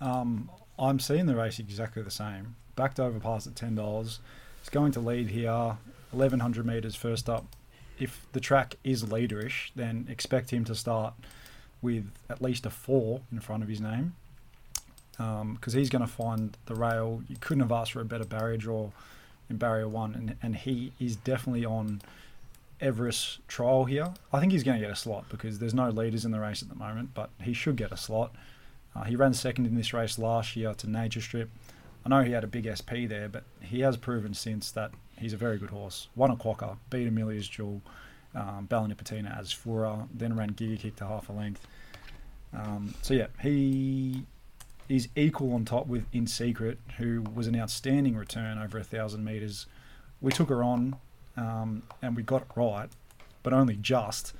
[0.00, 2.56] Um, I'm seeing the race exactly the same.
[2.76, 4.20] Backed overpass at ten dollars.
[4.60, 5.76] It's going to lead here,
[6.12, 7.44] eleven hundred meters first up.
[7.98, 11.12] If the track is leaderish, then expect him to start
[11.82, 14.14] with at least a four in front of his name,
[15.16, 17.22] because he's going to find the rail.
[17.28, 18.90] You couldn't have asked for a better barrier draw
[19.48, 22.00] in barrier one, and and he is definitely on
[22.80, 24.14] Everest trial here.
[24.32, 26.62] I think he's going to get a slot because there's no leaders in the race
[26.62, 28.34] at the moment, but he should get a slot.
[28.94, 31.50] Uh, he ran second in this race last year to Nature Strip.
[32.04, 35.34] I know he had a big SP there, but he has proven since that he's
[35.34, 36.08] a very good horse.
[36.16, 37.82] Won a quokka, beat Amelia's Jewel,
[38.34, 41.66] um, Bella Nipotina as Fura, then ran Giga Kick to half a length.
[42.52, 44.24] Um, so yeah, he
[44.88, 49.24] is equal on top with In Secret, who was an outstanding return over a thousand
[49.24, 49.66] meters.
[50.20, 50.96] We took her on,
[51.36, 52.88] um, and we got it right,
[53.42, 54.34] but only just.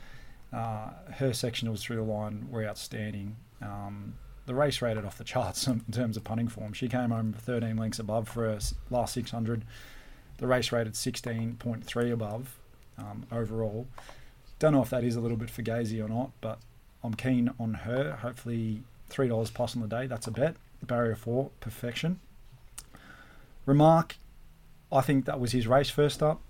[0.52, 3.36] Uh, her sectionals through the line were outstanding.
[3.62, 4.14] Um,
[4.46, 6.72] the race rated off the charts in terms of punting form.
[6.72, 8.58] She came home 13 lengths above for her
[8.90, 9.64] last 600.
[10.38, 12.59] The race rated 16.3 above
[13.00, 13.86] um, overall.
[14.58, 16.58] Don't know if that is a little bit fugazi or not, but
[17.02, 18.18] I'm keen on her.
[18.22, 20.06] Hopefully, three dollars plus on the day.
[20.06, 20.56] That's a bet.
[20.82, 22.20] Barrier four, perfection.
[23.66, 24.16] Remark,
[24.90, 26.40] I think that was his race first up.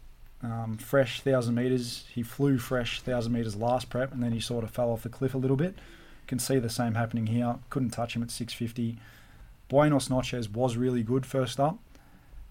[0.43, 2.05] Um, fresh thousand meters.
[2.13, 5.09] He flew fresh thousand meters last prep, and then he sort of fell off the
[5.09, 5.77] cliff a little bit.
[6.27, 7.57] Can see the same happening here.
[7.71, 8.99] Couldn't touch him at 650.
[9.69, 11.79] Buenos Noches was really good first up.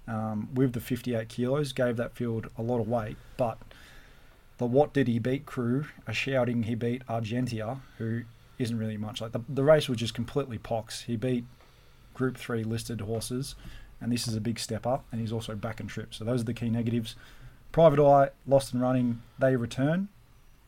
[0.08, 3.60] Um, with the 58 kilos, gave that field a lot of weight, but
[4.60, 8.24] the what did he beat crew are shouting he beat Argentia, who
[8.60, 9.22] isn't really much.
[9.22, 11.04] Like the, the race was just completely pox.
[11.04, 11.46] He beat
[12.14, 13.56] Group 3 listed horses,
[14.02, 16.14] and this is a big step up, and he's also back and trip.
[16.14, 17.16] So those are the key negatives.
[17.72, 20.10] Private Eye, Lost and Running, they return.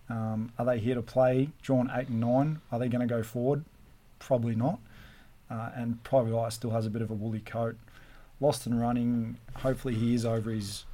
[0.10, 1.50] Um, are they here to play?
[1.62, 2.62] Drawn 8 and 9.
[2.72, 3.66] Are they going to go forward?
[4.20, 4.80] Probably not.
[5.50, 7.76] Uh, and Private Eye still has a bit of a woolly coat.
[8.40, 10.86] Lost and Running, hopefully he is over his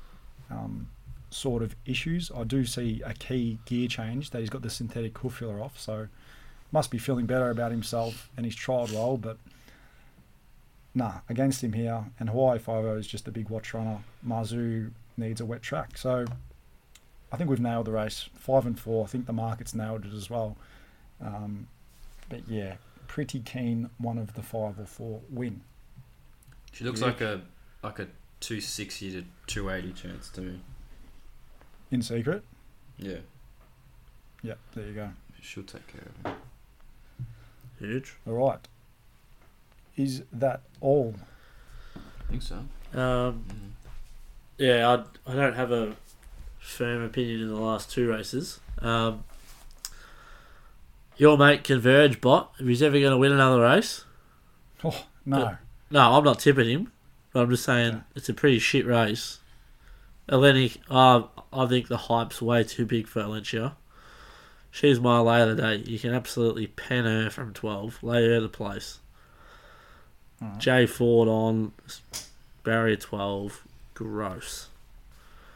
[0.50, 0.90] um,
[1.38, 2.32] sort of issues.
[2.36, 5.80] I do see a key gear change that he's got the synthetic hoof filler off,
[5.80, 6.08] so
[6.72, 9.38] must be feeling better about himself and his trial role, but
[10.94, 12.06] nah, against him here.
[12.20, 14.00] And Hawaii 5 is just a big watch runner.
[14.28, 15.98] Marzu needs a wet track.
[15.98, 16.26] So
[17.32, 18.30] I think we've nailed the race.
[18.36, 19.06] Five and four.
[19.06, 20.58] I think the market's nailed it as well.
[21.22, 21.68] Um,
[22.30, 22.76] but yeah,
[23.08, 25.62] pretty keen one of the five or four win.
[26.74, 27.08] She looks Yeah.
[27.08, 27.42] like a
[27.84, 28.08] like a
[28.40, 30.60] two sixty to two eighty chance to me.
[31.92, 32.44] In secret.
[32.98, 33.18] Yeah,
[34.42, 35.10] Yeah, there you go.
[35.42, 36.38] she'll take care of it.
[37.80, 38.16] Huge.
[38.28, 38.60] All right.
[39.96, 41.16] Is that all?
[41.96, 42.00] I
[42.32, 42.56] think so.
[42.94, 43.72] Um, Mhm.
[44.58, 44.88] yeah,
[45.28, 45.96] I, I don't have a
[46.60, 48.60] firm opinion in the last two races.
[48.80, 49.24] Um,
[51.18, 54.06] your mate Converge bot, if he's ever going to win another race.
[54.84, 55.40] Oh no.
[55.40, 55.56] Yeah.
[55.90, 56.92] No, I'm not tipping him,
[57.32, 58.02] but I'm just saying Yeah.
[58.16, 59.40] it's a pretty shit race.
[60.30, 61.24] Eleni, uh,
[61.54, 63.74] I think the hype's way too big for Alencia.
[64.72, 65.78] She's my lay of the day.
[65.78, 69.00] You can absolutely pen her from 12, lay her to place.
[70.42, 70.60] Alright.
[70.60, 71.72] Jay Ford on,
[72.64, 73.64] barrier 12,
[73.94, 74.68] gross.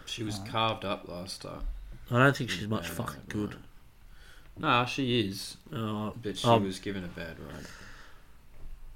[0.06, 1.64] She was carved up last start.
[2.10, 3.34] I don't think she's much Yeah, fucking no.
[3.48, 3.56] good.
[4.58, 7.66] Nah, she is, Uh, but she Um, was given a bad ride.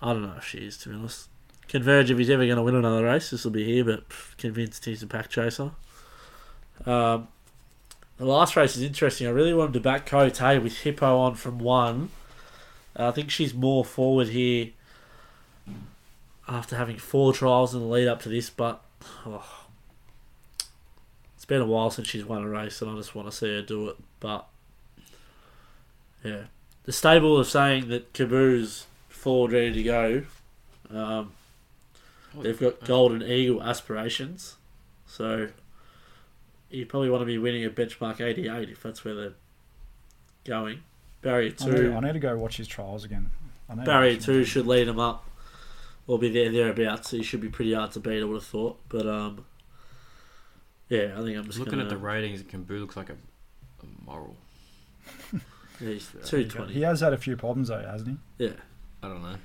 [0.01, 1.30] I don't know if she is, to be honest.
[1.68, 4.38] Converge, if he's ever going to win another race, this will be here, but pff,
[4.38, 5.72] convinced he's a pack chaser.
[6.86, 7.28] Um,
[8.18, 9.28] the last race is interesting.
[9.28, 12.09] I really wanted to back Cote with Hippo on from one.
[12.97, 14.70] Uh, I think she's more forward here
[16.47, 18.82] after having four trials in the lead up to this, but
[19.26, 19.66] oh,
[21.36, 23.47] it's been a while since she's won a race, and I just want to see
[23.47, 23.97] her do it.
[24.20, 24.47] But
[26.24, 26.43] yeah,
[26.84, 30.24] the stable are saying that Kaboo's forward ready to go.
[30.91, 31.34] Um,
[32.41, 34.55] they've got Golden Eagle aspirations,
[35.05, 35.49] so
[36.69, 39.33] you probably want to be winning a benchmark 88 if that's where they're
[40.43, 40.79] going.
[41.21, 43.29] Barrier I need, two, I need to go watch his trials again.
[43.69, 44.45] I need barrier two him.
[44.45, 45.25] should lead them up,
[46.07, 47.09] or be there thereabouts.
[47.09, 48.21] So you should be pretty hard to beat.
[48.21, 49.45] I would have thought, but um,
[50.89, 53.86] yeah, I think I'm just Looking gonna, at the ratings, Kambu looks like a, a
[54.05, 54.36] moral.
[55.33, 55.39] yeah,
[55.79, 56.49] he's There two you go.
[56.57, 56.73] twenty.
[56.73, 58.45] He has had a few problems though, hasn't he?
[58.45, 58.53] Yeah,
[59.01, 59.36] I don't know.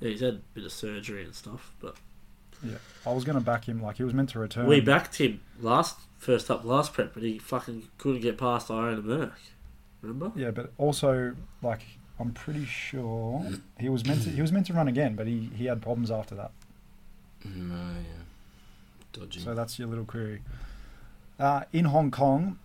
[0.00, 1.96] Yeah, he's had a bit of surgery and stuff, but.
[2.62, 2.78] Yeah.
[3.06, 4.66] I was going to back him like he was meant to return.
[4.66, 8.94] We backed him last first up last prep, but he fucking couldn't get past Iron
[8.94, 9.32] and Merck.
[10.02, 10.32] Remember?
[10.34, 11.82] Yeah, but also like
[12.20, 13.44] I'm pretty sure
[13.78, 16.10] he was meant to he was meant to run again, but he, he had problems
[16.10, 16.50] after that.
[17.44, 18.24] No, yeah,
[19.12, 19.40] dodgy.
[19.40, 20.42] So that's your little query.
[21.38, 22.58] Uh, in Hong Kong,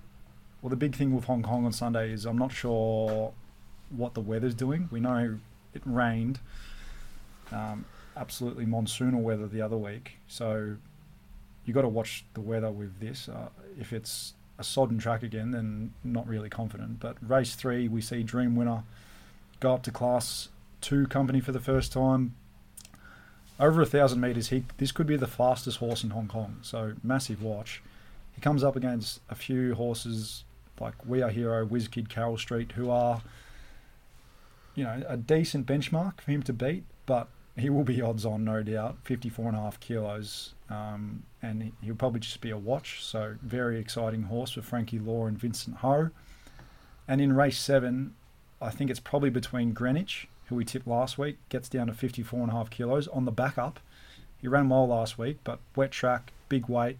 [0.62, 3.34] well, the big thing with Hong Kong on Sunday is I'm not sure
[3.90, 4.90] what the weather's doing.
[4.92, 5.38] We know
[5.74, 6.40] it rained,
[7.52, 7.86] um,
[8.16, 10.18] absolutely monsoonal weather the other week.
[10.28, 10.78] So
[11.66, 13.30] you got to watch the weather with this.
[13.30, 17.00] Uh, if it's a sodden track again, then not really confident.
[17.00, 18.84] But race three, we see Dream Winner
[19.60, 20.50] go up to class
[20.82, 22.36] two company for the first time.
[23.60, 26.58] Over a thousand meters, he this could be the fastest horse in Hong Kong.
[26.62, 27.82] So massive watch.
[28.36, 30.44] He comes up against a few horses
[30.80, 33.22] like We Are Hero, Whiz Kid, Carroll Street, who are,
[34.74, 36.84] you know, a decent benchmark for him to beat.
[37.06, 40.54] But he will be odds on, no doubt, 54 and a half kilos.
[40.70, 43.04] Um, and he- he'll probably just be a watch.
[43.04, 46.10] So very exciting horse for Frankie Lor and Vincent Ho.
[47.08, 48.16] And in race seven,
[48.62, 52.42] I think it's probably between Greenwich, who we tipped last week, gets down to 54
[52.42, 53.80] and a half kilos on the backup.
[54.38, 56.98] He ran well last week, but wet track, big weight,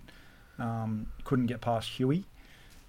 [0.60, 2.26] um, couldn't get past Huey.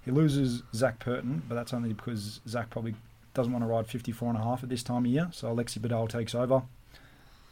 [0.04, 2.94] He loses Zac Purton, but that's only because Zach probably
[3.32, 5.82] doesn't want to ride 54 and a half at this time of year, so Alexis
[5.82, 6.62] Badel takes over.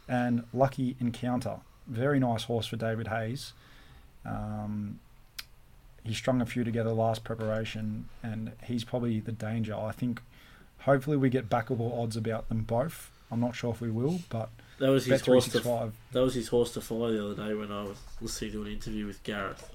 [0.09, 3.53] And Lucky Encounter, very nice horse for David Hayes.
[4.25, 4.99] Um,
[6.05, 9.75] he strung a few together last preparation, and he's probably the danger.
[9.75, 10.21] I think
[10.81, 13.11] hopefully we get backable odds about them both.
[13.31, 15.95] I'm not sure if we will, but That was his horse to 365.
[16.13, 18.73] that was his horse to follow the other day when I was listening to an
[18.73, 19.71] interview with Gareth.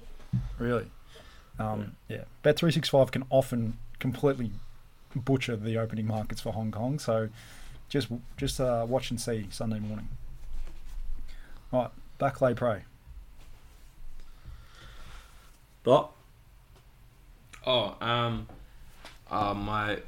[0.58, 0.86] Really?
[1.58, 2.24] Um, yeah.
[2.42, 4.52] Bet three six five can often completely
[5.16, 6.98] butcher the opening markets for Hong Kong.
[7.00, 7.30] So
[7.88, 10.08] just just uh, watch and see Sunday morning.
[11.72, 12.82] Right, back lay pray.
[15.82, 16.10] But
[17.70, 18.48] Oh, um,
[19.30, 19.98] uh, my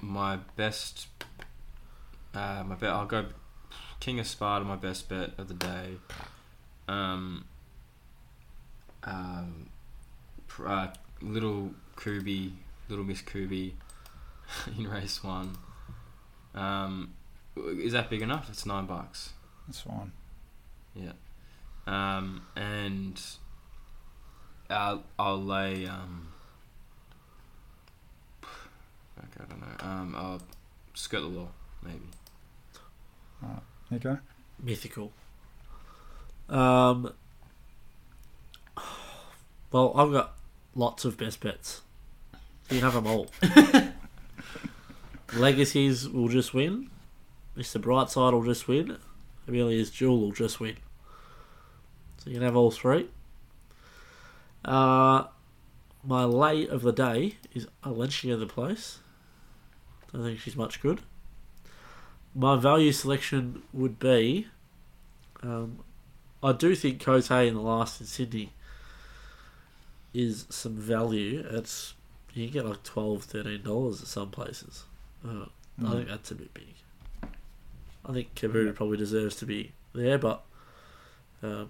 [0.00, 1.08] my best,
[2.32, 2.90] uh, my bet.
[2.90, 3.26] I'll go
[3.98, 4.64] King of Sparta.
[4.64, 5.96] My best bet of the day.
[6.86, 7.44] Um,
[9.02, 9.68] um,
[10.64, 10.88] uh,
[11.20, 12.52] little Kubi,
[12.88, 13.74] little Miss Kubi,
[14.78, 15.56] in race one.
[16.54, 17.14] Um,
[17.78, 18.48] is that big enough?
[18.50, 19.30] It's nine bucks.
[19.66, 20.12] That's fine.
[20.94, 21.12] Yeah.
[21.86, 23.20] Um, and
[24.70, 25.86] I'll, I'll lay.
[25.86, 26.28] Um,
[28.42, 29.86] okay, I don't know.
[29.88, 30.42] Um, I'll
[30.94, 31.48] skirt the law,
[31.82, 32.00] maybe.
[33.90, 34.18] Nico?
[34.62, 35.12] mythical.
[36.48, 37.12] Um.
[39.70, 40.34] Well, I've got
[40.74, 41.82] lots of best bets.
[42.70, 43.28] You have them all.
[45.34, 46.90] Legacies will just win.
[47.58, 47.80] Mr.
[47.80, 48.98] Brightside will just win.
[49.48, 50.76] Amelia's Jewel will just win.
[52.18, 53.08] So you can have all three.
[54.64, 55.24] Uh,
[56.04, 59.00] my lay of the day is Alencia the place.
[60.08, 61.00] I don't think she's much good.
[62.34, 64.46] My value selection would be.
[65.42, 65.80] Um,
[66.42, 68.52] I do think Cote in the last in Sydney
[70.14, 71.44] is some value.
[71.50, 71.94] It's
[72.34, 73.32] you can get like 12
[73.64, 74.84] dollars at some places.
[75.26, 75.46] Uh,
[75.84, 76.74] I think that's a bit big.
[78.08, 80.42] I think Kabuna probably deserves to be there, but
[81.42, 81.68] um,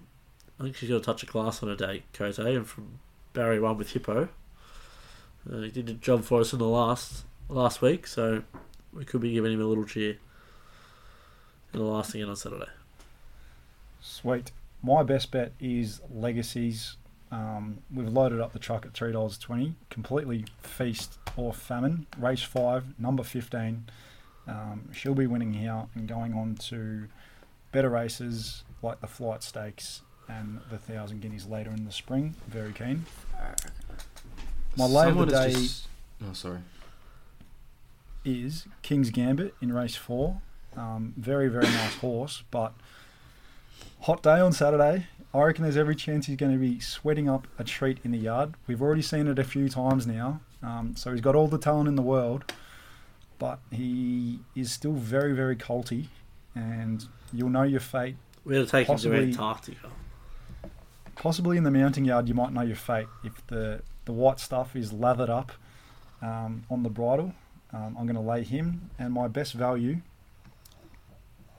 [0.59, 2.99] I think she's got a touch of class on her day, Cote, and from
[3.33, 4.29] Barry one with Hippo.
[5.51, 8.43] Uh, he did a job for us in the last last week, so
[8.93, 10.17] we could be giving him a little cheer
[11.73, 12.69] in the last again on Saturday.
[14.01, 14.51] Sweet.
[14.81, 16.95] My best bet is Legacies.
[17.31, 19.75] Um, we've loaded up the truck at three dollars twenty.
[19.89, 22.07] Completely feast or famine.
[22.17, 23.85] Race five, number fifteen.
[24.47, 27.07] Um, she'll be winning here and going on to
[27.71, 32.35] better races like the Flight Stakes and the Thousand Guineas later in the spring.
[32.47, 33.05] Very keen.
[34.75, 35.87] My lay of the Someone has day just-
[36.27, 36.59] Oh, sorry.
[38.25, 40.41] is King's Gambit in race four.
[40.75, 42.73] Um, very, very nice horse, but
[44.01, 45.07] hot day on Saturday.
[45.33, 48.17] I reckon there's every chance he's going to be sweating up a treat in the
[48.17, 48.53] yard.
[48.67, 51.87] We've already seen it a few times now, um, so he's got all the talent
[51.87, 52.51] in the world,
[53.39, 56.07] but he is still very, very colty,
[56.55, 58.15] and you'll know your fate.
[58.45, 59.89] We're going to take him Possibly- to Antarctica.
[61.15, 64.75] Possibly in the mounting yard, you might know your fate if the the white stuff
[64.75, 65.51] is lathered up
[66.21, 67.33] um, on the bridle.
[67.73, 69.97] Um, I'm going to lay him, and my best value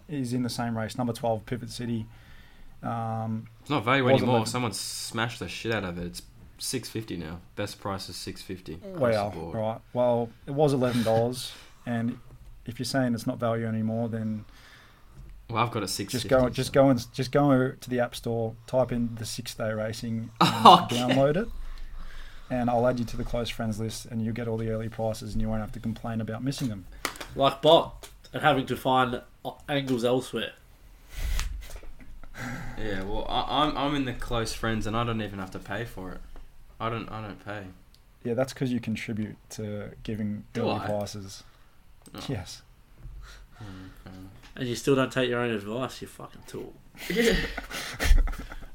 [0.08, 2.06] is in the same race, number 12, Pivot City.
[2.82, 4.38] Um, It's not value anymore.
[4.40, 6.06] like- Someone smashed the shit out of it.
[6.06, 6.22] It's
[6.58, 7.40] six fifty now.
[7.56, 8.78] Best price is six fifty.
[8.82, 9.80] well, right.
[9.92, 11.52] Well, it was eleven dollars,
[11.90, 12.18] and
[12.66, 14.44] if you're saying it's not value anymore, then
[15.48, 16.12] Well, I've got a six.
[16.12, 19.54] just go, just go and just go to the app store, type in the six
[19.54, 20.96] day racing, and Okay.
[20.96, 21.48] download it,
[22.50, 24.88] and I'll add you to the close friends list, and you'll get all the early
[24.88, 26.84] prices, and you won't have to complain about missing them.
[27.34, 29.20] Like Bot and having to find
[29.68, 30.52] angles elsewhere.
[32.78, 35.58] Yeah, well, I, I'm I'm in the close friends, and I don't even have to
[35.58, 36.20] pay for it.
[36.80, 37.64] I don't I don't pay.
[38.24, 40.86] Yeah, that's because you contribute to giving Do early I?
[40.86, 41.44] prices.
[42.14, 42.20] Oh.
[42.28, 42.62] Yes.
[44.56, 46.74] And you still don't take your own advice, you fucking tool.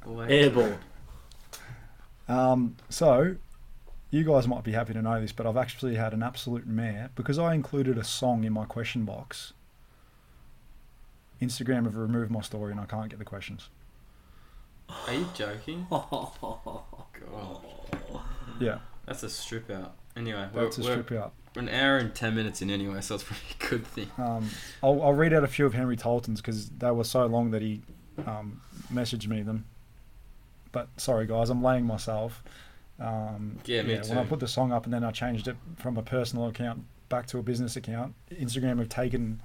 [0.06, 0.32] Wait.
[0.32, 0.78] Airborne.
[2.28, 3.36] Um, so,
[4.10, 7.12] you guys might be happy to know this, but I've actually had an absolute mare
[7.16, 9.54] because I included a song in my question box.
[11.42, 13.70] Instagram have removed my story and I can't get the questions.
[14.90, 15.86] Are you joking?
[15.90, 16.32] God,
[18.60, 19.96] Yeah, that's a strip out.
[20.16, 21.34] Anyway, we're, that's a we're strip out.
[21.60, 24.12] An hour and ten minutes in anyway, so it's probably a good thing.
[24.18, 24.50] Um,
[24.84, 27.62] I'll, I'll read out a few of Henry Tolton's because they were so long that
[27.62, 27.82] he
[28.26, 28.62] um,
[28.94, 29.66] messaged me them.
[30.72, 32.44] But sorry, guys, I'm laying myself.
[33.00, 35.98] Um, Yeah, me When I put the song up and then I changed it from
[35.98, 39.42] a personal account back to a business account, Instagram have taken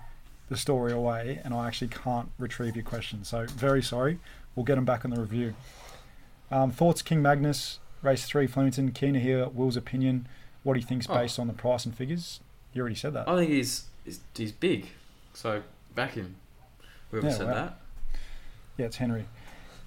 [0.49, 3.29] the story away and I actually can't retrieve your questions.
[3.29, 4.19] So very sorry.
[4.55, 5.55] We'll get them back on the review.
[6.51, 8.91] Um, thoughts, King Magnus, race three, Flemington.
[8.91, 10.27] Keen to hear Will's opinion.
[10.63, 11.15] What he thinks Oh.
[11.15, 12.41] based on the price and figures.
[12.73, 13.29] You already said that.
[13.29, 14.87] I think he's he's, he's big,
[15.35, 15.63] so
[15.95, 16.37] back him.
[17.11, 17.55] Whoever Yeah, said wow.
[17.55, 17.81] that.
[18.77, 19.27] Yeah, it's Henry.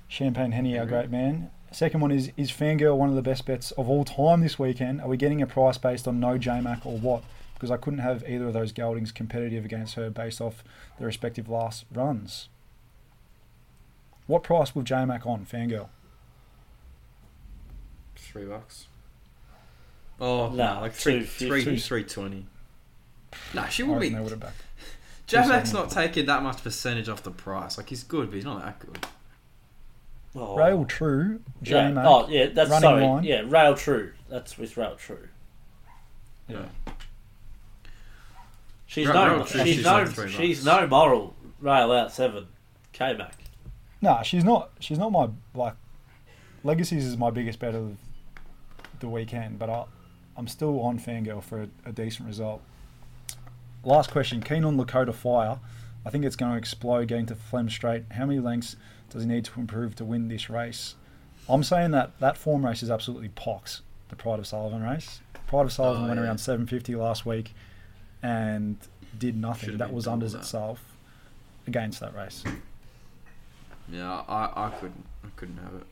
[0.08, 1.50] Champagne Henny, our great man.
[1.72, 5.02] Second one is is Fangirl one of the best bets of all time this weekend?
[5.02, 7.24] Are we getting a price based on no JMac or what?
[7.56, 10.64] Because I couldn't have either of those geldings competitive against her based off
[11.00, 12.50] their respective last runs.
[14.28, 15.88] What price with JMac on Fangirl?
[18.16, 18.88] Three bucks.
[20.20, 21.48] Oh Nah, no, like three, 250.
[21.66, 22.46] three, three twenty.
[23.54, 24.16] Nah, she I will reckon be.
[24.16, 24.62] they would have backed.
[25.28, 25.78] J-Mac's 270.
[25.80, 27.78] not taking that much percentage off the price.
[27.78, 29.06] Like he's good, but he's not that good.
[30.36, 30.56] Oh.
[30.56, 31.94] Rail True, Yeah.
[32.06, 33.04] Oh, yeah, that's running sorry.
[33.06, 33.24] line.
[33.24, 34.14] Yeah, Rail True.
[34.30, 35.28] That's with Rail True.
[36.48, 36.66] Yeah.
[38.86, 42.12] She's Rail- no, Rail True, she's, she's no, like three she's no moral Rail out
[42.12, 42.48] seven,
[42.92, 43.36] K Mac.
[44.02, 44.72] Nah, she's not.
[44.80, 45.74] She's not my like.
[46.66, 47.96] Legacies is my biggest bet of
[49.00, 49.84] the weekend, but I,
[50.38, 52.62] I'm still on Fangirl for a, a decent result.
[53.84, 55.60] Last question: Keen on Lakota Fire.
[56.06, 58.04] I think it's going to explode getting to Flem Straight.
[58.12, 58.76] How many lengths
[59.10, 60.96] does he need to improve to win this race?
[61.48, 63.82] I'm saying that that form race is absolutely pox.
[64.10, 65.22] The Pride of Sullivan race.
[65.48, 66.26] Pride of oh, Sullivan Oh, went yeah.
[66.26, 67.54] around 750 last week
[68.22, 68.78] and
[69.18, 69.68] did nothing.
[69.68, 70.40] Should've That was unders that.
[70.40, 70.84] itself
[71.68, 72.44] against that race.
[73.92, 75.84] Yeah, I, I couldn't I couldn't have it.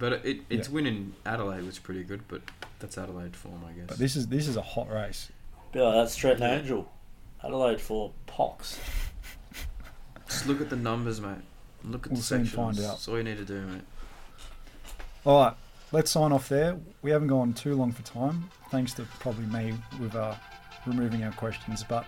[0.00, 0.74] But it, it its Yeah.
[0.74, 2.40] win in Adelaide was pretty good, but
[2.80, 3.86] that's Adelaide form, I guess.
[3.86, 5.30] But this is this is a hot race.
[5.74, 6.58] Yeah, that's Stretton Yeah.
[6.58, 6.90] Angel.
[7.44, 8.78] Adelaide for Pox.
[10.26, 11.36] Just look at the numbers, mate.
[11.84, 12.56] Look at We'll the soon sections.
[12.56, 12.90] find out.
[12.92, 13.82] That's all you need to do, mate.
[15.24, 15.54] All right,
[15.92, 16.78] let's sign off there.
[17.02, 20.34] We haven't gone too long for time, thanks to probably me with uh,
[20.86, 21.84] removing our questions.
[21.86, 22.04] But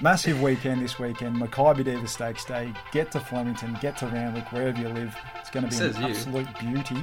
[0.00, 1.36] massive weekend this weekend.
[1.36, 2.72] Makybe Diva Stakes Day.
[2.92, 5.14] Get to Flemington, get to Randwick, wherever you live.
[5.40, 6.08] It's going to be Says an you.
[6.08, 6.96] absolute beauty.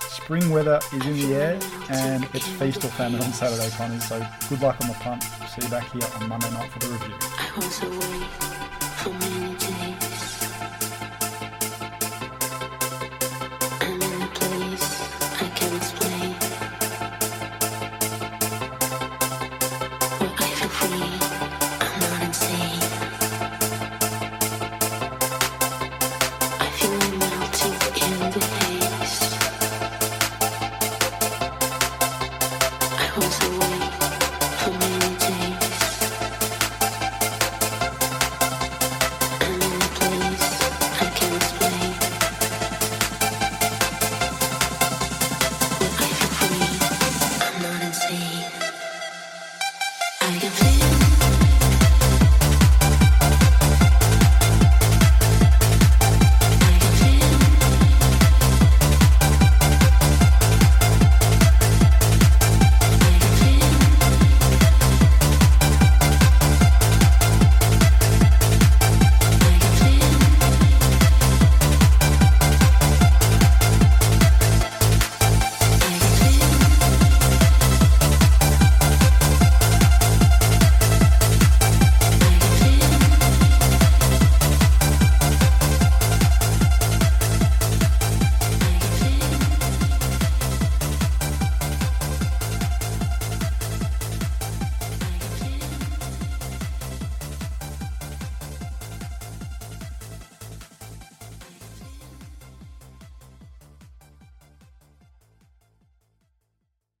[0.00, 1.58] Spring weather is in the air,
[1.90, 4.04] and it's feast or famine on Saturday, punters.
[4.08, 5.22] So good luck on the punt.
[5.22, 7.14] See you back here on Monday night for the review.